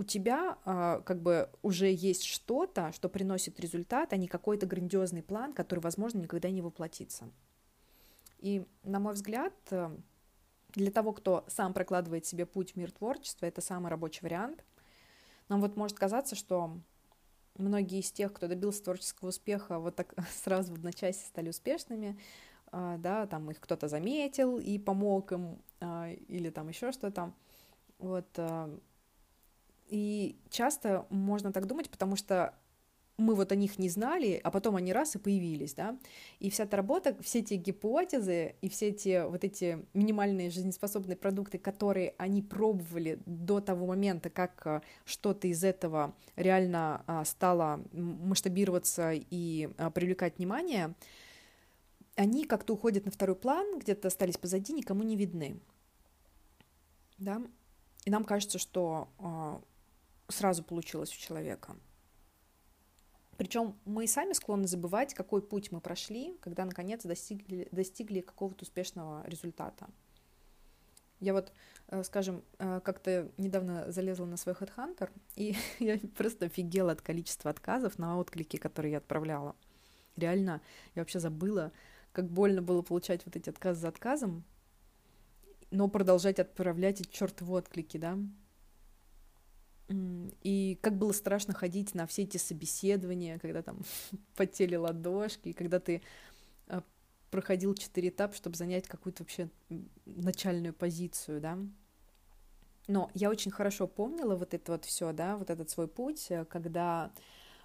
у 0.00 0.02
тебя 0.02 0.56
э, 0.64 1.02
как 1.04 1.20
бы 1.20 1.50
уже 1.60 1.92
есть 1.92 2.24
что-то, 2.24 2.90
что 2.92 3.10
приносит 3.10 3.60
результат, 3.60 4.14
а 4.14 4.16
не 4.16 4.28
какой-то 4.28 4.64
грандиозный 4.64 5.22
план, 5.22 5.52
который, 5.52 5.80
возможно, 5.80 6.20
никогда 6.20 6.48
не 6.48 6.62
воплотится. 6.62 7.28
И, 8.38 8.64
на 8.82 8.98
мой 8.98 9.12
взгляд, 9.12 9.52
для 10.70 10.90
того, 10.90 11.12
кто 11.12 11.44
сам 11.48 11.74
прокладывает 11.74 12.24
себе 12.24 12.46
путь 12.46 12.72
в 12.72 12.76
мир 12.76 12.90
творчества, 12.92 13.44
это 13.44 13.60
самый 13.60 13.90
рабочий 13.90 14.20
вариант. 14.22 14.64
Нам 15.50 15.60
вот 15.60 15.76
может 15.76 15.98
казаться, 15.98 16.34
что 16.34 16.78
многие 17.58 18.00
из 18.00 18.10
тех, 18.10 18.32
кто 18.32 18.48
добился 18.48 18.82
творческого 18.82 19.28
успеха, 19.28 19.78
вот 19.78 19.96
так 19.96 20.14
сразу 20.42 20.72
в 20.72 20.76
одночасье 20.76 21.26
стали 21.26 21.50
успешными, 21.50 22.18
а, 22.72 22.96
да, 22.96 23.26
там 23.26 23.50
их 23.50 23.60
кто-то 23.60 23.86
заметил 23.86 24.58
и 24.58 24.78
помог 24.78 25.32
им, 25.32 25.60
а, 25.80 26.10
или 26.10 26.48
там 26.48 26.70
еще 26.70 26.90
что-то. 26.90 27.34
Вот. 27.98 28.28
А, 29.90 29.94
и 29.94 30.36
часто 30.50 31.06
можно 31.10 31.52
так 31.52 31.66
думать, 31.66 31.90
потому 31.90 32.16
что 32.16 32.54
мы 33.16 33.34
вот 33.34 33.52
о 33.52 33.54
них 33.54 33.78
не 33.78 33.90
знали, 33.90 34.40
а 34.42 34.50
потом 34.50 34.76
они 34.76 34.94
раз 34.94 35.14
и 35.14 35.18
появились, 35.18 35.74
да, 35.74 35.98
и 36.38 36.48
вся 36.48 36.64
эта 36.64 36.78
работа, 36.78 37.14
все 37.22 37.40
эти 37.40 37.54
гипотезы 37.54 38.54
и 38.62 38.68
все 38.70 38.88
эти 38.88 39.28
вот 39.28 39.44
эти 39.44 39.84
минимальные 39.92 40.48
жизнеспособные 40.48 41.16
продукты, 41.16 41.58
которые 41.58 42.14
они 42.16 42.40
пробовали 42.40 43.18
до 43.26 43.60
того 43.60 43.86
момента, 43.86 44.30
как 44.30 44.82
что-то 45.04 45.48
из 45.48 45.62
этого 45.64 46.14
реально 46.36 47.04
стало 47.26 47.84
масштабироваться 47.92 49.12
и 49.12 49.68
привлекать 49.94 50.38
внимание, 50.38 50.94
они 52.16 52.44
как-то 52.44 52.72
уходят 52.72 53.04
на 53.04 53.10
второй 53.10 53.36
план, 53.36 53.78
где-то 53.78 54.08
остались 54.08 54.38
позади, 54.38 54.72
никому 54.72 55.02
не 55.02 55.16
видны. 55.16 55.60
Да? 57.18 57.42
И 58.04 58.10
нам 58.10 58.24
кажется, 58.24 58.58
что 58.58 59.08
э, 59.18 59.60
сразу 60.30 60.62
получилось 60.62 61.14
у 61.14 61.18
человека. 61.18 61.76
Причем 63.36 63.74
мы 63.86 64.04
и 64.04 64.06
сами 64.06 64.34
склонны 64.34 64.66
забывать, 64.66 65.14
какой 65.14 65.40
путь 65.40 65.72
мы 65.72 65.80
прошли, 65.80 66.36
когда 66.42 66.66
наконец 66.66 67.04
достигли, 67.04 67.68
достигли 67.72 68.20
какого-то 68.20 68.64
успешного 68.64 69.26
результата. 69.26 69.88
Я 71.20 71.32
вот, 71.32 71.52
э, 71.88 72.02
скажем, 72.02 72.42
э, 72.58 72.80
как-то 72.82 73.30
недавно 73.36 73.90
залезла 73.92 74.26
на 74.26 74.36
свой 74.36 74.54
HeadHunter, 74.54 75.10
и 75.36 75.54
я 75.78 75.98
просто 76.16 76.46
офигела 76.46 76.92
от 76.92 77.00
количества 77.00 77.50
отказов 77.50 77.98
на 77.98 78.18
отклики, 78.18 78.56
которые 78.56 78.92
я 78.92 78.98
отправляла. 78.98 79.54
Реально, 80.16 80.60
я 80.94 81.02
вообще 81.02 81.18
забыла, 81.18 81.72
как 82.12 82.28
больно 82.28 82.60
было 82.60 82.82
получать 82.82 83.24
вот 83.24 83.36
эти 83.36 83.48
отказы 83.48 83.80
за 83.80 83.88
отказом, 83.88 84.44
но 85.70 85.88
продолжать 85.88 86.38
отправлять 86.40 87.00
эти 87.00 87.10
чертовы 87.10 87.54
отклики, 87.54 87.96
да. 87.96 88.18
И 90.42 90.78
как 90.82 90.96
было 90.96 91.12
страшно 91.12 91.52
ходить 91.52 91.94
на 91.94 92.06
все 92.06 92.22
эти 92.22 92.36
собеседования, 92.36 93.38
когда 93.38 93.62
там 93.62 93.78
потели 94.36 94.76
ладошки, 94.76 95.52
когда 95.52 95.80
ты 95.80 96.02
а, 96.68 96.84
проходил 97.30 97.74
четыре 97.74 98.10
этапа, 98.10 98.34
чтобы 98.34 98.56
занять 98.56 98.86
какую-то 98.86 99.24
вообще 99.24 99.48
начальную 100.06 100.74
позицию, 100.74 101.40
да. 101.40 101.58
Но 102.86 103.10
я 103.14 103.30
очень 103.30 103.50
хорошо 103.50 103.86
помнила 103.86 104.36
вот 104.36 104.54
это 104.54 104.72
вот 104.72 104.84
все, 104.84 105.12
да, 105.12 105.36
вот 105.36 105.50
этот 105.50 105.70
свой 105.70 105.88
путь, 105.88 106.26
э, 106.30 106.44
когда 106.44 107.12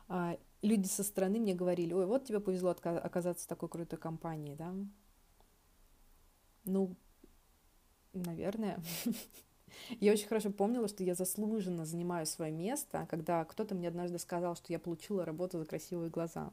а, 0.08 0.38
люди 0.62 0.88
со 0.88 1.04
стороны 1.04 1.40
мне 1.40 1.54
говорили, 1.54 1.94
ой, 1.94 2.06
вот 2.06 2.26
тебе 2.26 2.40
повезло 2.40 2.72
оказаться 2.72 3.46
в 3.46 3.48
такой 3.48 3.70
крутой 3.70 4.00
компании, 4.00 4.56
да? 4.56 4.74
Ну, 6.66 6.96
наверное. 8.14 8.84
Я 10.00 10.12
очень 10.14 10.28
хорошо 10.28 10.52
помнила, 10.52 10.88
что 10.88 11.04
я 11.04 11.16
заслуженно 11.16 11.86
занимаю 11.86 12.26
свое 12.26 12.52
место, 12.52 13.08
когда 13.10 13.44
кто-то 13.46 13.76
мне 13.76 13.88
однажды 13.88 14.20
сказал, 14.20 14.56
что 14.56 14.72
я 14.74 14.80
получила 14.80 15.26
работу 15.26 15.60
за 15.60 15.66
красивые 15.66 16.10
глаза. 16.10 16.52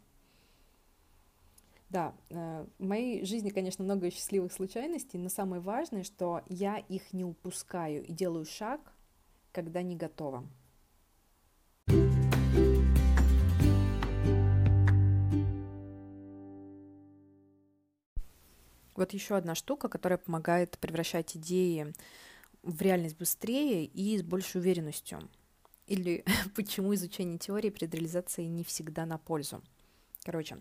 Да, 1.88 2.14
э, 2.30 2.66
в 2.78 2.84
моей 2.84 3.24
жизни, 3.24 3.50
конечно, 3.50 3.84
много 3.84 4.10
счастливых 4.10 4.52
случайностей, 4.52 5.18
но 5.18 5.28
самое 5.28 5.60
важное, 5.60 6.04
что 6.04 6.42
я 6.48 6.78
их 6.78 7.12
не 7.12 7.22
упускаю 7.22 8.02
и 8.02 8.12
делаю 8.12 8.46
шаг, 8.46 8.80
когда 9.52 9.82
не 9.82 9.94
готова. 9.94 10.46
Вот 18.94 19.12
еще 19.12 19.36
одна 19.36 19.54
штука, 19.54 19.88
которая 19.88 20.18
помогает 20.18 20.78
превращать 20.78 21.36
идеи 21.36 21.92
в 22.62 22.80
реальность 22.80 23.16
быстрее 23.16 23.84
и 23.84 24.16
с 24.18 24.22
большей 24.22 24.60
уверенностью. 24.60 25.28
Или 25.86 26.24
почему 26.54 26.94
изучение 26.94 27.38
теории 27.38 27.70
перед 27.70 27.94
реализацией 27.94 28.48
не 28.48 28.64
всегда 28.64 29.06
на 29.06 29.18
пользу. 29.18 29.62
Короче, 30.24 30.58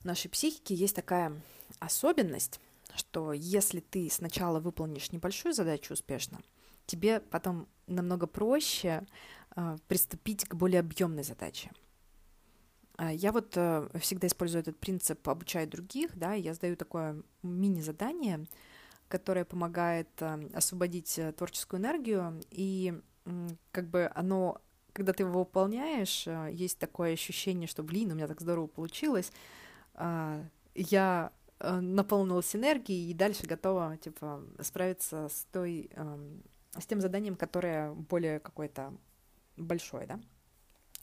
в 0.00 0.04
нашей 0.04 0.28
психике 0.28 0.74
есть 0.74 0.94
такая 0.94 1.40
особенность, 1.80 2.60
что 2.94 3.32
если 3.32 3.80
ты 3.80 4.08
сначала 4.10 4.60
выполнишь 4.60 5.12
небольшую 5.12 5.52
задачу 5.52 5.94
успешно, 5.94 6.40
тебе 6.86 7.20
потом 7.20 7.68
намного 7.86 8.26
проще 8.26 9.06
э, 9.56 9.76
приступить 9.88 10.44
к 10.44 10.54
более 10.54 10.80
объемной 10.80 11.24
задаче. 11.24 11.70
А, 12.96 13.12
я 13.12 13.32
вот 13.32 13.56
э, 13.56 13.88
всегда 14.00 14.26
использую 14.26 14.62
этот 14.62 14.78
принцип 14.78 15.28
обучать 15.28 15.70
других, 15.70 16.16
да, 16.16 16.34
я 16.34 16.54
сдаю 16.54 16.76
такое 16.76 17.22
мини-задание, 17.42 18.46
которое 19.08 19.44
помогает 19.44 20.08
э, 20.20 20.48
освободить 20.54 21.18
э, 21.18 21.32
творческую 21.32 21.80
энергию, 21.80 22.40
и 22.50 23.00
как 23.72 23.88
бы 23.88 24.10
оно, 24.14 24.62
когда 24.94 25.12
ты 25.12 25.22
его 25.22 25.40
выполняешь, 25.40 26.26
есть 26.50 26.78
такое 26.78 27.12
ощущение, 27.12 27.68
что, 27.68 27.82
блин, 27.82 28.10
у 28.10 28.14
меня 28.14 28.26
так 28.26 28.40
здорово 28.40 28.68
получилось, 28.68 29.30
а, 29.92 30.42
я 30.74 31.30
наполнилась 31.60 32.56
энергией 32.56 33.10
и 33.10 33.12
дальше 33.12 33.46
готова, 33.46 33.98
типа, 33.98 34.42
справиться 34.62 35.28
с 35.28 35.46
той, 35.52 35.90
эм, 35.92 36.42
с 36.78 36.86
тем 36.86 37.02
заданием, 37.02 37.36
которое 37.36 37.92
более 37.92 38.40
какое-то 38.40 38.94
большое, 39.58 40.06
да, 40.06 40.20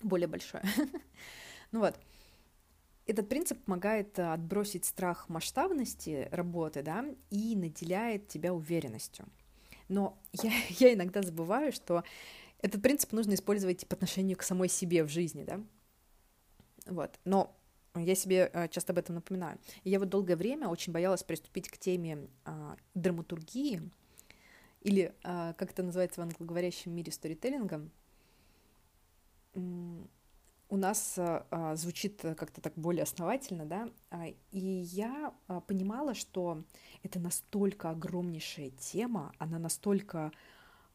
более 0.01 0.27
большое. 0.27 0.63
Ну 1.71 1.79
вот, 1.81 1.99
этот 3.05 3.29
принцип 3.29 3.63
помогает 3.63 4.17
э, 4.19 4.33
отбросить 4.33 4.85
страх 4.85 5.29
масштабности 5.29 6.27
работы, 6.31 6.81
да, 6.81 7.05
и 7.29 7.55
наделяет 7.55 8.27
тебя 8.27 8.53
уверенностью. 8.53 9.25
Но 9.87 10.17
я, 10.33 10.51
я 10.69 10.93
иногда 10.93 11.21
забываю, 11.21 11.71
что 11.71 12.03
этот 12.61 12.81
принцип 12.81 13.11
нужно 13.11 13.33
использовать 13.33 13.87
по 13.87 13.95
отношению 13.95 14.37
к 14.37 14.43
самой 14.43 14.69
себе 14.69 15.03
в 15.03 15.09
жизни, 15.09 15.43
да. 15.43 15.61
Вот, 16.87 17.19
но 17.25 17.55
я 17.95 18.15
себе 18.15 18.49
э, 18.51 18.67
часто 18.69 18.91
об 18.91 18.99
этом 18.99 19.15
напоминаю. 19.15 19.57
И 19.83 19.89
я 19.89 19.99
вот 19.99 20.09
долгое 20.09 20.35
время 20.35 20.67
очень 20.67 20.91
боялась 20.91 21.23
приступить 21.23 21.69
к 21.69 21.77
теме 21.77 22.27
э, 22.45 22.75
драматургии, 22.93 23.89
или, 24.81 25.13
э, 25.23 25.53
как 25.57 25.71
это 25.71 25.83
называется 25.83 26.21
в 26.21 26.23
англоговорящем 26.23 26.91
мире, 26.91 27.11
сторителлингом, 27.11 27.91
у 30.69 30.77
нас 30.77 31.15
а, 31.17 31.75
звучит 31.75 32.21
как-то 32.21 32.61
так 32.61 32.73
более 32.75 33.03
основательно, 33.03 33.65
да, 33.65 33.89
а, 34.09 34.27
и 34.51 34.59
я 34.59 35.33
а, 35.47 35.61
понимала, 35.61 36.13
что 36.13 36.63
это 37.03 37.19
настолько 37.19 37.91
огромнейшая 37.91 38.71
тема, 38.71 39.31
она 39.37 39.59
настолько 39.59 40.31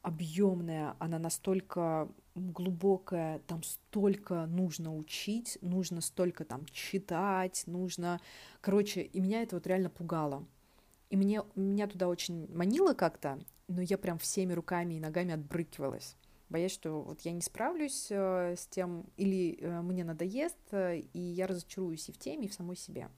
объемная, 0.02 0.96
она 0.98 1.18
настолько 1.18 2.10
глубокое, 2.34 3.40
там 3.40 3.62
столько 3.62 4.46
нужно 4.46 4.96
учить, 4.96 5.58
нужно 5.60 6.00
столько 6.00 6.44
там 6.44 6.64
читать, 6.66 7.64
нужно... 7.66 8.20
Короче, 8.60 9.02
и 9.02 9.20
меня 9.20 9.42
это 9.42 9.56
вот 9.56 9.66
реально 9.66 9.90
пугало. 9.90 10.46
И 11.10 11.16
мне, 11.16 11.42
меня 11.54 11.86
туда 11.86 12.08
очень 12.08 12.50
манило 12.54 12.94
как-то, 12.94 13.38
но 13.68 13.82
я 13.82 13.98
прям 13.98 14.18
всеми 14.18 14.52
руками 14.52 14.94
и 14.94 15.00
ногами 15.00 15.34
отбрыкивалась 15.34 16.16
боясь, 16.50 16.72
что 16.72 17.00
вот 17.00 17.22
я 17.22 17.32
не 17.32 17.40
справлюсь 17.40 18.08
э, 18.10 18.56
с 18.56 18.66
тем, 18.66 19.06
или 19.16 19.56
э, 19.60 19.80
мне 19.80 20.04
надоест, 20.04 20.58
э, 20.72 20.98
и 20.98 21.18
я 21.18 21.46
разочаруюсь 21.46 22.08
и 22.08 22.12
в 22.12 22.18
теме, 22.18 22.46
и 22.46 22.48
в 22.48 22.54
самой 22.54 22.76
себе. 22.76 23.08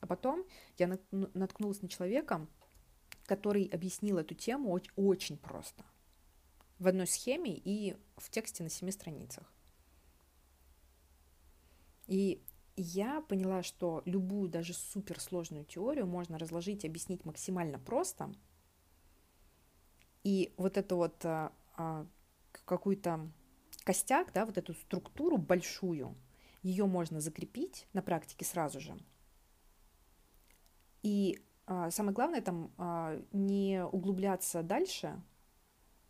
А 0.00 0.06
потом 0.06 0.44
я 0.78 0.98
наткнулась 1.10 1.80
на 1.80 1.88
человека, 1.88 2.46
который 3.24 3.64
объяснил 3.64 4.18
эту 4.18 4.34
тему 4.34 4.78
очень, 4.96 5.38
просто. 5.38 5.84
В 6.78 6.88
одной 6.88 7.06
схеме 7.06 7.56
и 7.56 7.96
в 8.16 8.30
тексте 8.30 8.62
на 8.62 8.68
семи 8.68 8.92
страницах. 8.92 9.50
И 12.06 12.42
я 12.76 13.20
поняла, 13.22 13.62
что 13.62 14.02
любую 14.04 14.50
даже 14.50 14.74
суперсложную 14.74 15.64
теорию 15.64 16.06
можно 16.06 16.38
разложить 16.38 16.84
объяснить 16.84 17.24
максимально 17.24 17.78
просто. 17.78 18.34
И 20.24 20.52
вот 20.56 20.76
это 20.76 20.96
вот 20.96 21.24
а, 21.24 21.52
какую-то 22.64 23.30
костяк, 23.84 24.32
да, 24.32 24.46
вот 24.46 24.58
эту 24.58 24.74
структуру 24.74 25.36
большую, 25.36 26.14
ее 26.62 26.86
можно 26.86 27.20
закрепить 27.20 27.86
на 27.92 28.02
практике 28.02 28.44
сразу 28.44 28.80
же. 28.80 28.96
И 31.02 31.42
а, 31.66 31.90
самое 31.90 32.14
главное 32.14 32.40
там 32.40 32.72
а, 32.78 33.20
не 33.32 33.84
углубляться 33.84 34.62
дальше, 34.62 35.20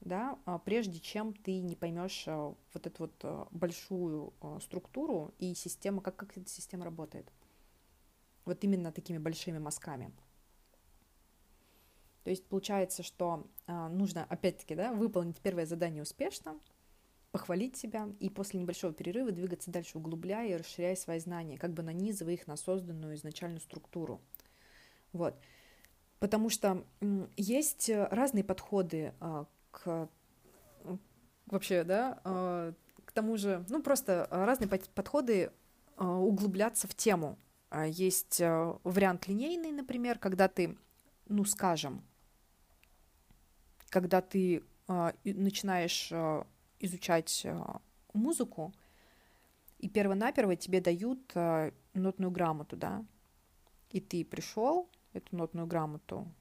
да, 0.01 0.39
а, 0.45 0.59
прежде 0.59 0.99
чем 0.99 1.33
ты 1.33 1.61
не 1.61 1.77
поймешь 1.77 2.25
а, 2.27 2.55
вот 2.75 2.87
эту 2.87 3.05
вот 3.05 3.15
а, 3.23 3.49
большую 3.51 4.35
а, 4.41 4.59
структуру 4.61 5.35
и 5.39 5.55
систему, 5.55 6.01
как, 6.01 6.17
как 6.17 6.37
эта 6.37 6.49
система 6.49 6.85
работает. 6.85 7.31
Вот 8.45 8.63
именно 8.65 8.93
такими 8.93 9.19
большими 9.19 9.59
мазками. 9.59 10.13
То 12.25 12.31
есть 12.31 12.47
получается, 12.47 13.03
что 13.03 13.47
а, 13.67 13.89
нужно, 13.89 14.25
опять-таки, 14.29 14.75
да, 14.75 14.93
выполнить 14.93 15.41
первое 15.41 15.67
задание 15.67 16.03
успешно, 16.03 16.59
похвалить 17.33 17.77
себя 17.77 18.09
и 18.21 18.29
после 18.29 18.61
небольшого 18.61 18.93
перерыва 18.93 19.33
двигаться 19.33 19.71
дальше, 19.71 19.99
углубляя 19.99 20.49
и 20.49 20.57
расширяя 20.57 20.95
свои 20.95 21.19
знания, 21.19 21.59
как 21.59 21.73
бы 21.73 21.83
нанизывая 21.83 22.35
их 22.35 22.47
на 22.47 22.57
созданную 22.57 23.17
изначальную 23.17 23.61
структуру. 23.61 24.21
Вот. 25.13 25.35
Потому 26.21 26.51
что 26.51 26.85
есть 27.37 27.91
разные 27.91 28.45
подходы 28.45 29.15
а, 29.19 29.47
к 29.73 30.09
вообще, 31.47 31.83
да, 31.83 32.21
а, 32.23 32.73
к 33.05 33.13
тому 33.13 33.37
же, 33.37 33.65
ну, 33.69 33.83
просто 33.83 34.29
разные 34.31 34.69
подходы 34.69 35.51
углубляться 35.97 36.89
в 36.89 36.95
тему. 36.95 37.39
Есть 37.87 38.41
вариант 38.41 39.29
линейный, 39.29 39.71
например, 39.73 40.19
когда 40.19 40.49
ты, 40.49 40.77
ну, 41.27 41.45
скажем, 41.45 42.03
когда 43.93 44.23
ты 44.23 44.63
э, 44.89 45.13
начинаешь 45.23 46.09
э, 46.11 46.45
изучать 46.81 47.43
э, 47.45 47.63
музыку, 48.15 48.73
и 49.79 49.89
перво-наперво 49.89 50.57
тебе 50.57 50.81
дают 50.81 51.35
нотную 51.93 52.31
грамоту, 52.31 52.77
да, 52.77 53.05
и 53.91 54.01
ты 54.01 54.25
пришел, 54.25 54.89
эту 55.13 55.37
нотную 55.37 55.67
грамоту 55.67 56.33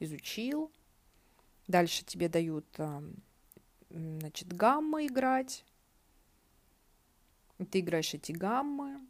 изучил, 0.00 0.72
дальше 1.68 2.02
тебе 2.02 2.30
дают, 2.30 2.64
значит, 3.90 4.48
гаммы 4.54 5.06
играть, 5.06 5.66
ты 7.70 7.80
играешь 7.80 8.14
эти 8.14 8.32
гаммы, 8.32 9.06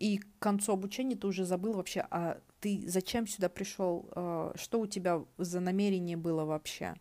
и 0.00 0.16
к 0.16 0.38
концу 0.38 0.72
обучения 0.72 1.14
ты 1.14 1.26
уже 1.26 1.44
забыл 1.44 1.74
вообще, 1.74 2.06
а 2.10 2.40
ты 2.60 2.82
зачем 2.86 3.26
сюда 3.26 3.50
пришел, 3.50 4.08
а, 4.12 4.52
что 4.56 4.80
у 4.80 4.86
тебя 4.86 5.22
за 5.36 5.60
намерение 5.60 6.16
было 6.16 6.44
вообще, 6.44 6.94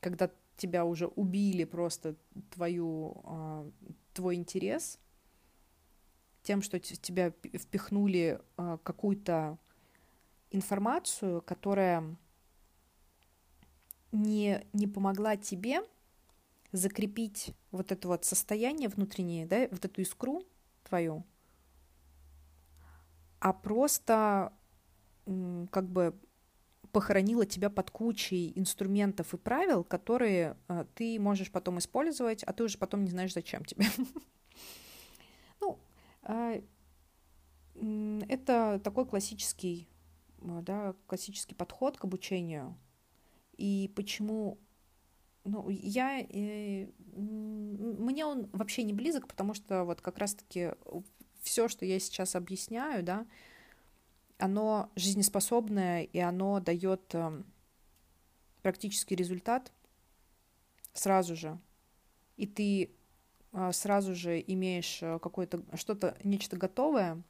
когда 0.00 0.30
тебя 0.56 0.86
уже 0.86 1.06
убили 1.06 1.64
просто 1.64 2.16
твою, 2.50 3.20
а, 3.24 3.70
твой 4.14 4.36
интерес 4.36 4.98
тем, 6.42 6.62
что 6.62 6.80
тебя 6.80 7.30
впихнули 7.30 8.40
а, 8.56 8.78
какую-то 8.78 9.58
информацию, 10.50 11.42
которая 11.42 12.16
не, 14.10 14.66
не 14.72 14.86
помогла 14.86 15.36
тебе 15.36 15.82
закрепить 16.72 17.54
вот 17.70 17.92
это 17.92 18.08
вот 18.08 18.24
состояние 18.24 18.88
внутреннее, 18.88 19.44
да, 19.44 19.68
вот 19.70 19.84
эту 19.84 20.00
искру 20.00 20.42
твою, 20.84 21.24
а 23.42 23.52
просто 23.52 24.52
как 25.24 25.88
бы 25.88 26.16
похоронила 26.92 27.44
тебя 27.44 27.70
под 27.70 27.90
кучей 27.90 28.52
инструментов 28.54 29.34
и 29.34 29.36
правил, 29.36 29.82
которые 29.82 30.56
э, 30.68 30.84
ты 30.94 31.18
можешь 31.18 31.50
потом 31.50 31.78
использовать, 31.78 32.44
а 32.44 32.52
ты 32.52 32.64
уже 32.64 32.78
потом 32.78 33.02
не 33.04 33.10
знаешь, 33.10 33.34
зачем 33.34 33.64
тебе. 33.64 33.86
Ну, 35.60 35.78
э, 36.24 36.62
это 38.28 38.80
такой 38.84 39.06
классический, 39.06 39.88
э, 40.42 40.60
да, 40.62 40.94
классический 41.06 41.54
подход 41.54 41.96
к 41.96 42.04
обучению. 42.04 42.76
И 43.56 43.90
почему 43.96 44.58
ну, 45.44 45.68
я, 45.70 46.20
э, 46.20 46.88
мне 47.16 48.26
он 48.26 48.48
вообще 48.52 48.82
не 48.82 48.92
близок, 48.92 49.26
потому 49.26 49.54
что 49.54 49.84
вот 49.84 50.00
как 50.00 50.18
раз-таки 50.18 50.72
все, 51.42 51.68
что 51.68 51.84
я 51.84 51.98
сейчас 51.98 52.34
объясняю, 52.34 53.02
да, 53.02 53.26
оно 54.38 54.90
жизнеспособное 54.96 56.02
и 56.02 56.18
оно 56.18 56.60
дает 56.60 57.14
эм, 57.14 57.44
практический 58.62 59.14
результат 59.14 59.72
сразу 60.94 61.36
же. 61.36 61.58
И 62.36 62.46
ты 62.46 62.90
а, 63.52 63.72
сразу 63.72 64.14
же 64.14 64.42
имеешь 64.46 65.02
э, 65.02 65.18
какое-то 65.18 65.62
что-то, 65.74 66.16
нечто 66.24 66.56
готовое, 66.56 67.22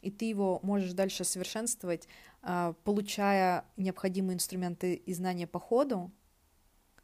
и 0.00 0.10
ты 0.10 0.26
его 0.26 0.60
можешь 0.62 0.92
дальше 0.92 1.24
совершенствовать, 1.24 2.08
а, 2.42 2.74
получая 2.84 3.64
необходимые 3.76 4.36
инструменты 4.36 4.94
и 4.94 5.12
знания 5.12 5.46
по 5.46 5.58
ходу, 5.58 6.12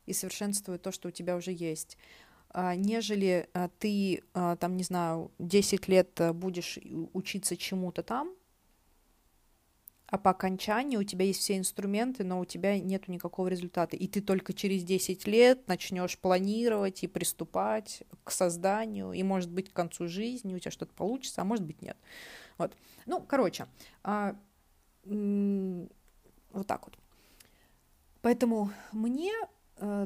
и 0.07 0.12
совершенствуя 0.12 0.79
то, 0.79 0.93
что 0.93 1.09
у 1.09 1.11
тебя 1.11 1.37
уже 1.37 1.53
есть. 1.53 1.97
А, 2.53 2.75
нежели 2.75 3.49
а, 3.55 3.69
ты, 3.79 4.23
а, 4.35 4.57
там, 4.57 4.77
не 4.77 4.83
знаю, 4.83 5.31
10 5.39 5.89
лет 5.89 6.21
будешь 6.35 6.79
учиться 7.13 7.57
чему-то 7.57 8.03
там, 8.03 8.35
а 10.09 10.19
по 10.19 10.31
окончании 10.31 10.97
у 10.97 11.05
тебя 11.05 11.27
есть 11.27 11.39
все 11.39 11.57
инструменты, 11.57 12.25
но 12.25 12.41
у 12.41 12.45
тебя 12.45 12.81
нет 12.81 13.07
никакого 13.07 13.47
результата. 13.47 13.95
И 13.95 14.09
ты 14.09 14.21
только 14.21 14.53
через 14.53 14.83
10 14.83 15.29
лет 15.29 15.69
начнешь 15.69 16.19
планировать 16.19 17.05
и 17.05 17.07
приступать 17.07 18.03
к 18.25 18.33
созданию, 18.33 19.13
и, 19.13 19.23
может 19.23 19.53
быть, 19.53 19.71
к 19.71 19.73
концу 19.73 20.09
жизни 20.09 20.53
у 20.53 20.59
тебя 20.59 20.73
что-то 20.73 20.93
получится, 20.95 21.43
а 21.43 21.45
может 21.45 21.65
быть, 21.65 21.81
нет. 21.81 21.97
Вот. 22.59 22.77
Ну, 23.07 23.21
короче, 23.21 23.69
а, 24.03 24.37
вот 25.05 26.67
так 26.67 26.87
вот. 26.87 26.99
Поэтому 28.21 28.73
мне 28.91 29.33
Э, 29.33 29.60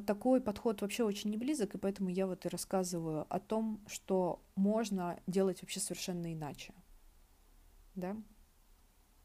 такой 0.06 0.40
подход 0.40 0.82
вообще 0.82 1.02
очень 1.02 1.30
не 1.30 1.37
близок, 1.37 1.74
и 1.74 1.78
поэтому 1.78 2.08
я 2.08 2.26
вот 2.26 2.46
и 2.46 2.48
рассказываю 2.48 3.26
о 3.28 3.40
том, 3.40 3.80
что 3.87 4.40
можно 4.54 5.18
делать 5.26 5.62
вообще 5.62 5.80
совершенно 5.80 6.32
иначе. 6.32 6.72
Да? 7.94 8.16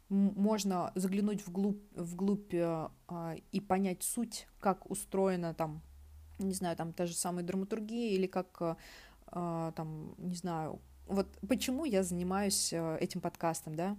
Можно 0.09 0.91
заглянуть 0.95 1.45
вглубь, 1.45 1.83
вглубь 1.95 2.53
э, 2.53 2.89
а, 3.07 3.35
и 3.51 3.59
понять 3.59 4.01
суть, 4.01 4.47
как 4.59 4.89
устроена 4.89 5.53
там, 5.53 5.83
не 6.39 6.53
знаю, 6.53 6.75
там 6.75 6.93
та 6.93 7.05
же 7.05 7.13
самая 7.13 7.45
драматургия 7.45 8.09
или 8.09 8.25
как 8.25 8.57
э, 8.59 8.75
а, 9.27 9.71
там, 9.73 10.15
не 10.17 10.33
знаю, 10.33 10.81
вот 11.05 11.27
почему 11.47 11.85
я 11.85 12.01
занимаюсь 12.01 12.73
э, 12.73 12.97
этим 12.99 13.21
подкастом, 13.21 13.75
да? 13.75 13.95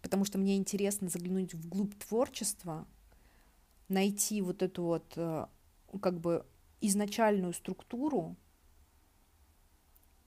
Потому 0.00 0.24
что 0.24 0.38
мне 0.38 0.56
интересно 0.56 1.08
заглянуть 1.08 1.52
вглубь 1.52 1.94
творчества, 1.94 2.86
найти 3.88 4.40
вот 4.40 4.62
эту 4.62 4.82
вот 4.82 5.12
э, 5.16 5.46
как 6.00 6.20
бы 6.20 6.46
изначальную 6.80 7.52
структуру, 7.52 8.36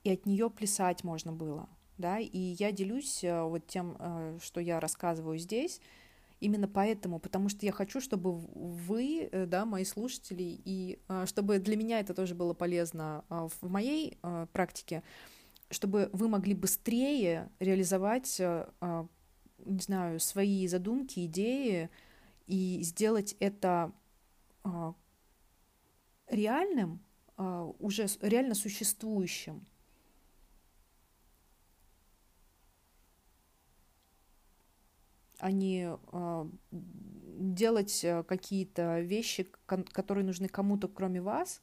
и 0.04 0.10
от 0.10 0.26
нее 0.26 0.50
плясать 0.50 1.04
можно 1.04 1.32
было, 1.32 1.68
да, 1.98 2.18
и 2.18 2.38
я 2.38 2.72
делюсь 2.72 3.22
э, 3.22 3.42
вот 3.42 3.66
тем, 3.66 3.96
э, 3.98 4.38
что 4.42 4.60
я 4.60 4.80
рассказываю 4.80 5.38
здесь, 5.38 5.80
именно 6.40 6.66
поэтому, 6.66 7.20
потому 7.20 7.48
что 7.48 7.64
я 7.64 7.72
хочу, 7.72 8.00
чтобы 8.00 8.32
вы, 8.32 9.28
э, 9.30 9.46
да, 9.46 9.64
мои 9.64 9.84
слушатели, 9.84 10.60
и 10.64 10.98
чтобы 11.26 11.58
для 11.58 11.76
меня 11.76 12.00
это 12.00 12.14
тоже 12.14 12.34
было 12.34 12.52
полезно 12.52 13.24
в 13.28 13.68
моей 13.68 14.18
практике, 14.52 15.02
чтобы 15.70 16.10
вы 16.12 16.28
могли 16.28 16.54
быстрее 16.54 17.48
реализовать, 17.60 18.38
не 18.40 19.80
знаю, 19.80 20.18
свои 20.18 20.66
задумки, 20.66 21.24
идеи 21.26 21.88
и 22.46 22.80
сделать 22.82 23.36
это 23.38 23.92
реальным, 26.32 27.00
а, 27.36 27.64
уже 27.78 28.06
реально 28.20 28.54
существующим. 28.54 29.66
а 35.38 35.50
не 35.50 35.88
э, 36.12 36.48
делать 36.70 38.06
какие-то 38.28 39.00
вещи, 39.00 39.50
которые 39.66 40.24
нужны 40.24 40.46
кому-то, 40.46 40.86
кроме 40.86 41.20
вас, 41.20 41.60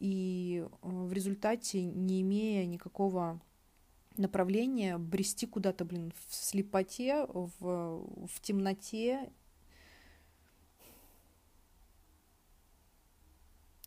и 0.00 0.66
в 0.80 1.12
результате, 1.12 1.84
не 1.84 2.22
имея 2.22 2.64
никакого 2.64 3.42
направления, 4.16 4.98
брести 4.98 5.46
куда-то, 5.46 5.84
блин, 5.84 6.12
в 6.28 6.34
слепоте, 6.34 7.26
в, 7.28 7.50
в 7.60 8.40
темноте. 8.40 9.30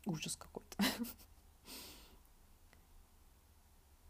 Ужас 0.08 0.36
какой-то. 0.36 0.84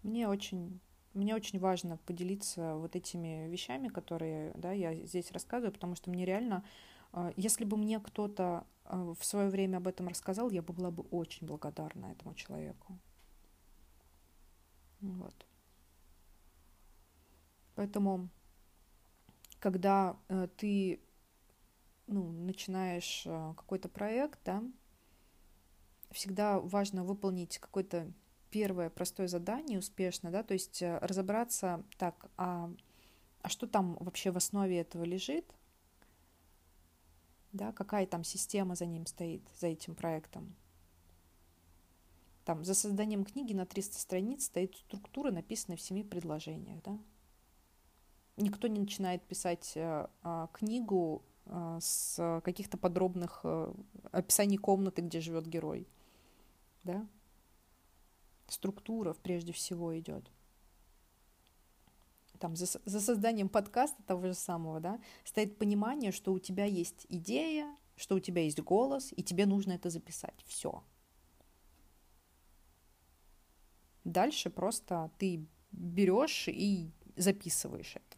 Мне 0.04 0.28
очень 0.28 0.80
мне 1.14 1.34
очень 1.34 1.58
важно 1.58 1.98
поделиться 1.98 2.76
вот 2.76 2.96
этими 2.96 3.48
вещами, 3.50 3.88
которые 3.88 4.52
да, 4.56 4.72
я 4.72 4.94
здесь 4.94 5.32
рассказываю, 5.32 5.74
потому 5.74 5.96
что 5.96 6.12
мне 6.12 6.26
реально, 6.26 6.64
а, 7.12 7.34
если 7.36 7.66
бы 7.66 7.76
мне 7.76 8.00
кто-то 8.00 8.68
а, 8.86 9.16
в 9.16 9.26
свое 9.26 9.50
время 9.50 9.78
об 9.78 9.88
этом 9.88 10.08
рассказал, 10.08 10.52
я 10.52 10.62
бы 10.62 10.74
была 10.74 10.92
бы 10.92 11.04
очень 11.10 11.48
благодарна 11.48 12.12
этому 12.12 12.36
человеку. 12.36 13.00
Вот. 15.02 15.34
Поэтому, 17.74 18.30
когда 19.60 20.18
э, 20.30 20.48
ты 20.58 21.00
ну, 22.08 22.32
начинаешь 22.32 23.24
э, 23.26 23.54
какой-то 23.56 23.90
проект, 23.90 24.40
да, 24.46 24.64
всегда 26.12 26.60
важно 26.60 27.04
выполнить 27.04 27.58
какой-то 27.58 28.12
первое 28.50 28.90
простое 28.90 29.28
задание 29.28 29.80
успешно, 29.80 30.32
да, 30.32 30.44
то 30.44 30.54
есть 30.54 30.82
э, 30.82 30.98
разобраться 31.00 31.84
так, 31.98 32.30
а, 32.38 32.72
а 33.42 33.50
что 33.50 33.68
там 33.68 33.98
вообще 34.00 34.32
в 34.32 34.38
основе 34.38 34.80
этого 34.80 35.04
лежит, 35.04 35.46
да, 37.52 37.72
какая 37.72 38.06
там 38.06 38.24
система 38.24 38.76
за 38.76 38.86
ним 38.86 39.06
стоит, 39.06 39.42
за 39.60 39.68
этим 39.68 39.96
проектом. 39.96 40.56
Там 42.46 42.64
за 42.64 42.74
созданием 42.74 43.26
книги 43.26 43.54
на 43.54 43.66
300 43.66 44.00
страниц 44.00 44.46
стоит 44.46 44.76
структура, 44.76 45.32
написанная 45.32 45.78
в 45.78 45.82
семи 45.82 46.04
предложениях, 46.04 46.82
да. 46.84 46.98
Никто 48.38 48.68
не 48.68 48.80
начинает 48.80 49.24
писать 49.24 49.74
э, 49.76 50.08
э, 50.24 50.48
книгу 50.54 51.24
э, 51.46 51.80
с 51.82 52.42
каких-то 52.46 52.78
подробных 52.78 53.42
э, 53.44 53.74
описаний 54.12 54.58
комнаты, 54.58 55.02
где 55.02 55.20
живет 55.20 55.48
герой, 55.48 55.88
да 56.84 57.08
структура 58.52 59.14
прежде 59.14 59.54
всего 59.54 59.98
идет. 59.98 60.30
Там 62.40 62.56
за, 62.56 62.68
за 62.86 63.02
созданием 63.02 63.50
подкаста 63.50 64.02
того 64.04 64.28
же 64.28 64.34
самого, 64.34 64.80
да, 64.80 65.02
стоит 65.24 65.58
понимание, 65.58 66.12
что 66.12 66.34
у 66.34 66.40
тебя 66.40 66.66
есть 66.66 67.08
идея, 67.10 67.76
что 67.96 68.16
у 68.16 68.20
тебя 68.20 68.44
есть 68.44 68.62
голос, 68.62 69.12
и 69.16 69.24
тебе 69.24 69.48
нужно 69.48 69.74
это 69.74 69.90
записать. 69.90 70.44
Все. 70.46 70.84
Дальше 74.04 74.52
просто 74.52 75.12
ты 75.18 75.48
берешь 75.72 76.48
и 76.48 76.92
записываешь 77.16 77.96
это. 77.96 78.18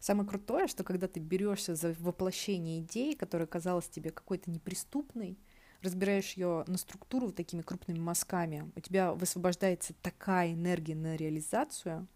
Самое 0.00 0.28
крутое, 0.28 0.66
что 0.66 0.82
когда 0.82 1.06
ты 1.06 1.20
берешься 1.20 1.74
за 1.74 1.94
воплощение 2.00 2.80
идеи, 2.80 3.12
которая 3.12 3.46
казалась 3.46 3.88
тебе 3.88 4.10
какой-то 4.10 4.50
неприступной, 4.50 5.38
разбираешь 5.82 6.32
ее 6.32 6.64
на 6.66 6.78
структуру 6.78 7.32
такими 7.32 7.62
крупными 7.62 7.98
мазками, 7.98 8.70
у 8.74 8.80
тебя 8.80 9.12
высвобождается 9.12 9.94
такая 10.02 10.52
энергия 10.52 10.94
на 10.94 11.16
реализацию, 11.16 12.06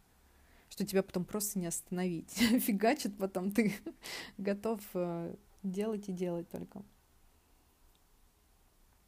что 0.68 0.86
тебя 0.86 1.02
потом 1.02 1.24
просто 1.24 1.58
не 1.58 1.66
остановить. 1.66 2.30
Фигачит 2.60 3.16
потом, 3.18 3.50
ты 3.50 3.74
готов 4.38 4.80
э, 4.94 5.34
делать 5.62 6.08
и 6.08 6.12
делать 6.12 6.48
только. 6.48 6.82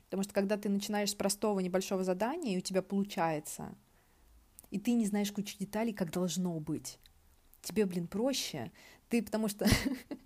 Потому 0.04 0.22
что 0.22 0.32
когда 0.32 0.56
ты 0.56 0.68
начинаешь 0.68 1.10
с 1.10 1.14
простого 1.14 1.60
небольшого 1.60 2.02
задания, 2.02 2.54
и 2.54 2.58
у 2.58 2.62
тебя 2.62 2.82
получается, 2.82 3.74
и 4.70 4.78
ты 4.78 4.92
не 4.92 5.06
знаешь 5.06 5.32
кучу 5.32 5.56
деталей, 5.58 5.92
как 5.92 6.10
должно 6.10 6.58
быть, 6.60 6.98
тебе, 7.60 7.84
блин, 7.86 8.06
проще, 8.06 8.72
ты 9.08 9.22
потому 9.22 9.48
что 9.48 9.66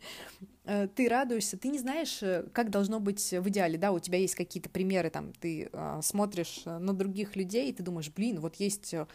э, 0.64 0.88
ты 0.88 1.08
радуешься, 1.08 1.56
ты 1.56 1.68
не 1.68 1.78
знаешь, 1.78 2.22
э, 2.22 2.44
как 2.52 2.70
должно 2.70 3.00
быть 3.00 3.32
в 3.32 3.48
идеале, 3.48 3.78
да, 3.78 3.92
у 3.92 3.98
тебя 3.98 4.18
есть 4.18 4.34
какие-то 4.34 4.68
примеры, 4.68 5.10
там, 5.10 5.32
ты 5.32 5.68
э, 5.72 6.00
смотришь 6.02 6.62
на 6.64 6.92
других 6.92 7.36
людей, 7.36 7.70
и 7.70 7.72
ты 7.72 7.82
думаешь, 7.82 8.10
блин, 8.10 8.40
вот 8.40 8.56
есть 8.56 8.94
э, 8.94 9.06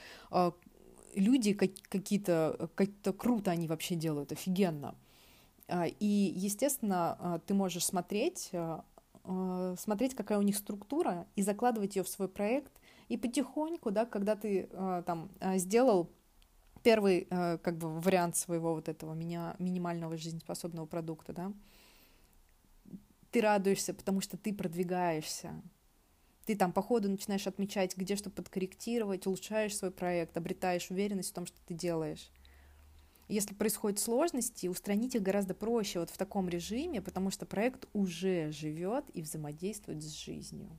люди 1.16 1.54
как, 1.54 1.72
какие-то, 1.90 2.70
как-то 2.76 3.14
круто 3.14 3.52
они 3.52 3.68
вообще 3.68 3.96
делают, 3.96 4.32
офигенно. 4.32 4.96
Э, 5.68 5.88
и, 5.88 6.34
естественно, 6.36 7.18
э, 7.20 7.40
ты 7.46 7.54
можешь 7.54 7.86
смотреть, 7.86 8.50
э, 8.54 8.80
смотреть, 9.78 10.16
какая 10.16 10.38
у 10.40 10.42
них 10.42 10.56
структура, 10.56 11.28
и 11.36 11.42
закладывать 11.42 11.96
ее 11.98 12.04
в 12.04 12.08
свой 12.08 12.30
проект, 12.30 12.72
и 13.10 13.18
потихоньку, 13.18 13.92
да, 13.92 14.06
когда 14.06 14.36
ты 14.36 14.70
э, 14.72 15.04
там 15.06 15.30
сделал 15.56 16.10
первый 16.88 17.28
э, 17.30 17.58
как 17.58 17.78
бы 17.78 18.00
вариант 18.00 18.38
своего 18.38 18.74
вот 18.74 18.88
этого 18.88 19.14
меня, 19.14 19.58
минимального 19.60 20.16
жизнеспособного 20.16 20.86
продукта, 20.86 21.34
да, 21.34 21.54
ты 23.30 23.42
радуешься, 23.42 23.94
потому 23.94 24.22
что 24.22 24.38
ты 24.38 24.54
продвигаешься. 24.54 25.62
Ты 26.46 26.56
там 26.56 26.72
по 26.72 26.82
ходу 26.82 27.10
начинаешь 27.10 27.46
отмечать, 27.46 27.98
где 27.98 28.16
что 28.16 28.30
подкорректировать, 28.30 29.28
улучшаешь 29.28 29.76
свой 29.76 29.92
проект, 29.92 30.38
обретаешь 30.38 30.90
уверенность 30.90 31.32
в 31.32 31.34
том, 31.34 31.46
что 31.46 31.58
ты 31.66 31.74
делаешь. 31.74 32.32
Если 33.28 33.54
происходят 33.54 34.00
сложности, 34.00 34.68
устранить 34.68 35.14
их 35.14 35.22
гораздо 35.22 35.54
проще 35.54 36.00
вот 36.00 36.10
в 36.10 36.18
таком 36.18 36.48
режиме, 36.48 37.02
потому 37.02 37.32
что 37.32 37.46
проект 37.46 37.86
уже 37.92 38.54
живет 38.54 39.04
и 39.14 39.22
взаимодействует 39.22 40.02
с 40.02 40.08
жизнью. 40.08 40.70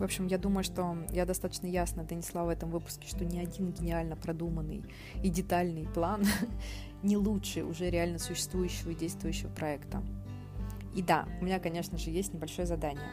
В 0.00 0.02
общем, 0.02 0.28
я 0.28 0.38
думаю, 0.38 0.64
что 0.64 0.96
я 1.12 1.26
достаточно 1.26 1.66
ясно 1.66 2.04
донесла 2.04 2.44
в 2.44 2.48
этом 2.48 2.70
выпуске, 2.70 3.06
что 3.06 3.26
ни 3.26 3.38
один 3.38 3.70
гениально 3.70 4.16
продуманный 4.16 4.82
и 5.22 5.28
детальный 5.28 5.86
план 5.86 6.24
не 7.02 7.18
лучше 7.18 7.64
уже 7.64 7.90
реально 7.90 8.18
существующего 8.18 8.92
и 8.92 8.94
действующего 8.94 9.50
проекта. 9.50 10.02
И 10.94 11.02
да, 11.02 11.28
у 11.42 11.44
меня, 11.44 11.60
конечно 11.60 11.98
же, 11.98 12.08
есть 12.08 12.32
небольшое 12.32 12.66
задание. 12.66 13.10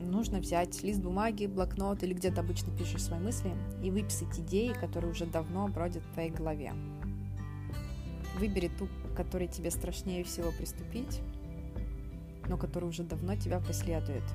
Нужно 0.00 0.38
взять 0.38 0.82
лист 0.82 1.02
бумаги, 1.02 1.44
блокнот 1.44 2.02
или 2.04 2.14
где-то 2.14 2.40
обычно 2.40 2.74
пишешь 2.74 3.04
свои 3.04 3.20
мысли 3.20 3.54
и 3.82 3.90
выписать 3.90 4.40
идеи, 4.40 4.72
которые 4.72 5.10
уже 5.10 5.26
давно 5.26 5.68
бродят 5.68 6.02
в 6.02 6.12
твоей 6.14 6.30
голове. 6.30 6.72
Выбери 8.38 8.70
ту, 8.78 8.88
которой 9.14 9.46
тебе 9.46 9.70
страшнее 9.70 10.24
всего 10.24 10.52
приступить, 10.52 11.20
но 12.48 12.56
которая 12.56 12.88
уже 12.88 13.02
давно 13.02 13.36
тебя 13.36 13.60
преследует– 13.60 14.24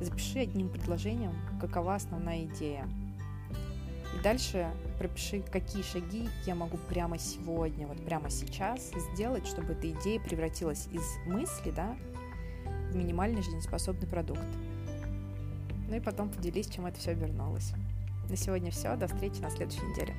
Запиши 0.00 0.40
одним 0.40 0.68
предложением, 0.68 1.32
какова 1.60 1.94
основная 1.94 2.44
идея. 2.44 2.88
И 4.14 4.22
дальше 4.22 4.70
пропиши, 4.98 5.42
какие 5.42 5.82
шаги 5.82 6.28
я 6.46 6.54
могу 6.54 6.76
прямо 6.88 7.18
сегодня, 7.18 7.86
вот 7.86 8.02
прямо 8.04 8.30
сейчас 8.30 8.90
сделать, 9.12 9.46
чтобы 9.46 9.72
эта 9.72 9.90
идея 9.90 10.20
превратилась 10.20 10.86
из 10.92 11.02
мысли, 11.26 11.70
да, 11.70 11.96
в 12.90 12.96
минимальный 12.96 13.42
жизнеспособный 13.42 14.06
продукт. 14.06 14.44
Ну 15.88 15.96
и 15.96 16.00
потом 16.00 16.30
поделись, 16.30 16.68
чем 16.68 16.86
это 16.86 16.98
все 16.98 17.12
обернулось. 17.12 17.72
На 18.28 18.36
сегодня 18.36 18.70
все. 18.70 18.96
До 18.96 19.06
встречи 19.06 19.40
на 19.40 19.50
следующей 19.50 19.84
неделе. 19.86 20.14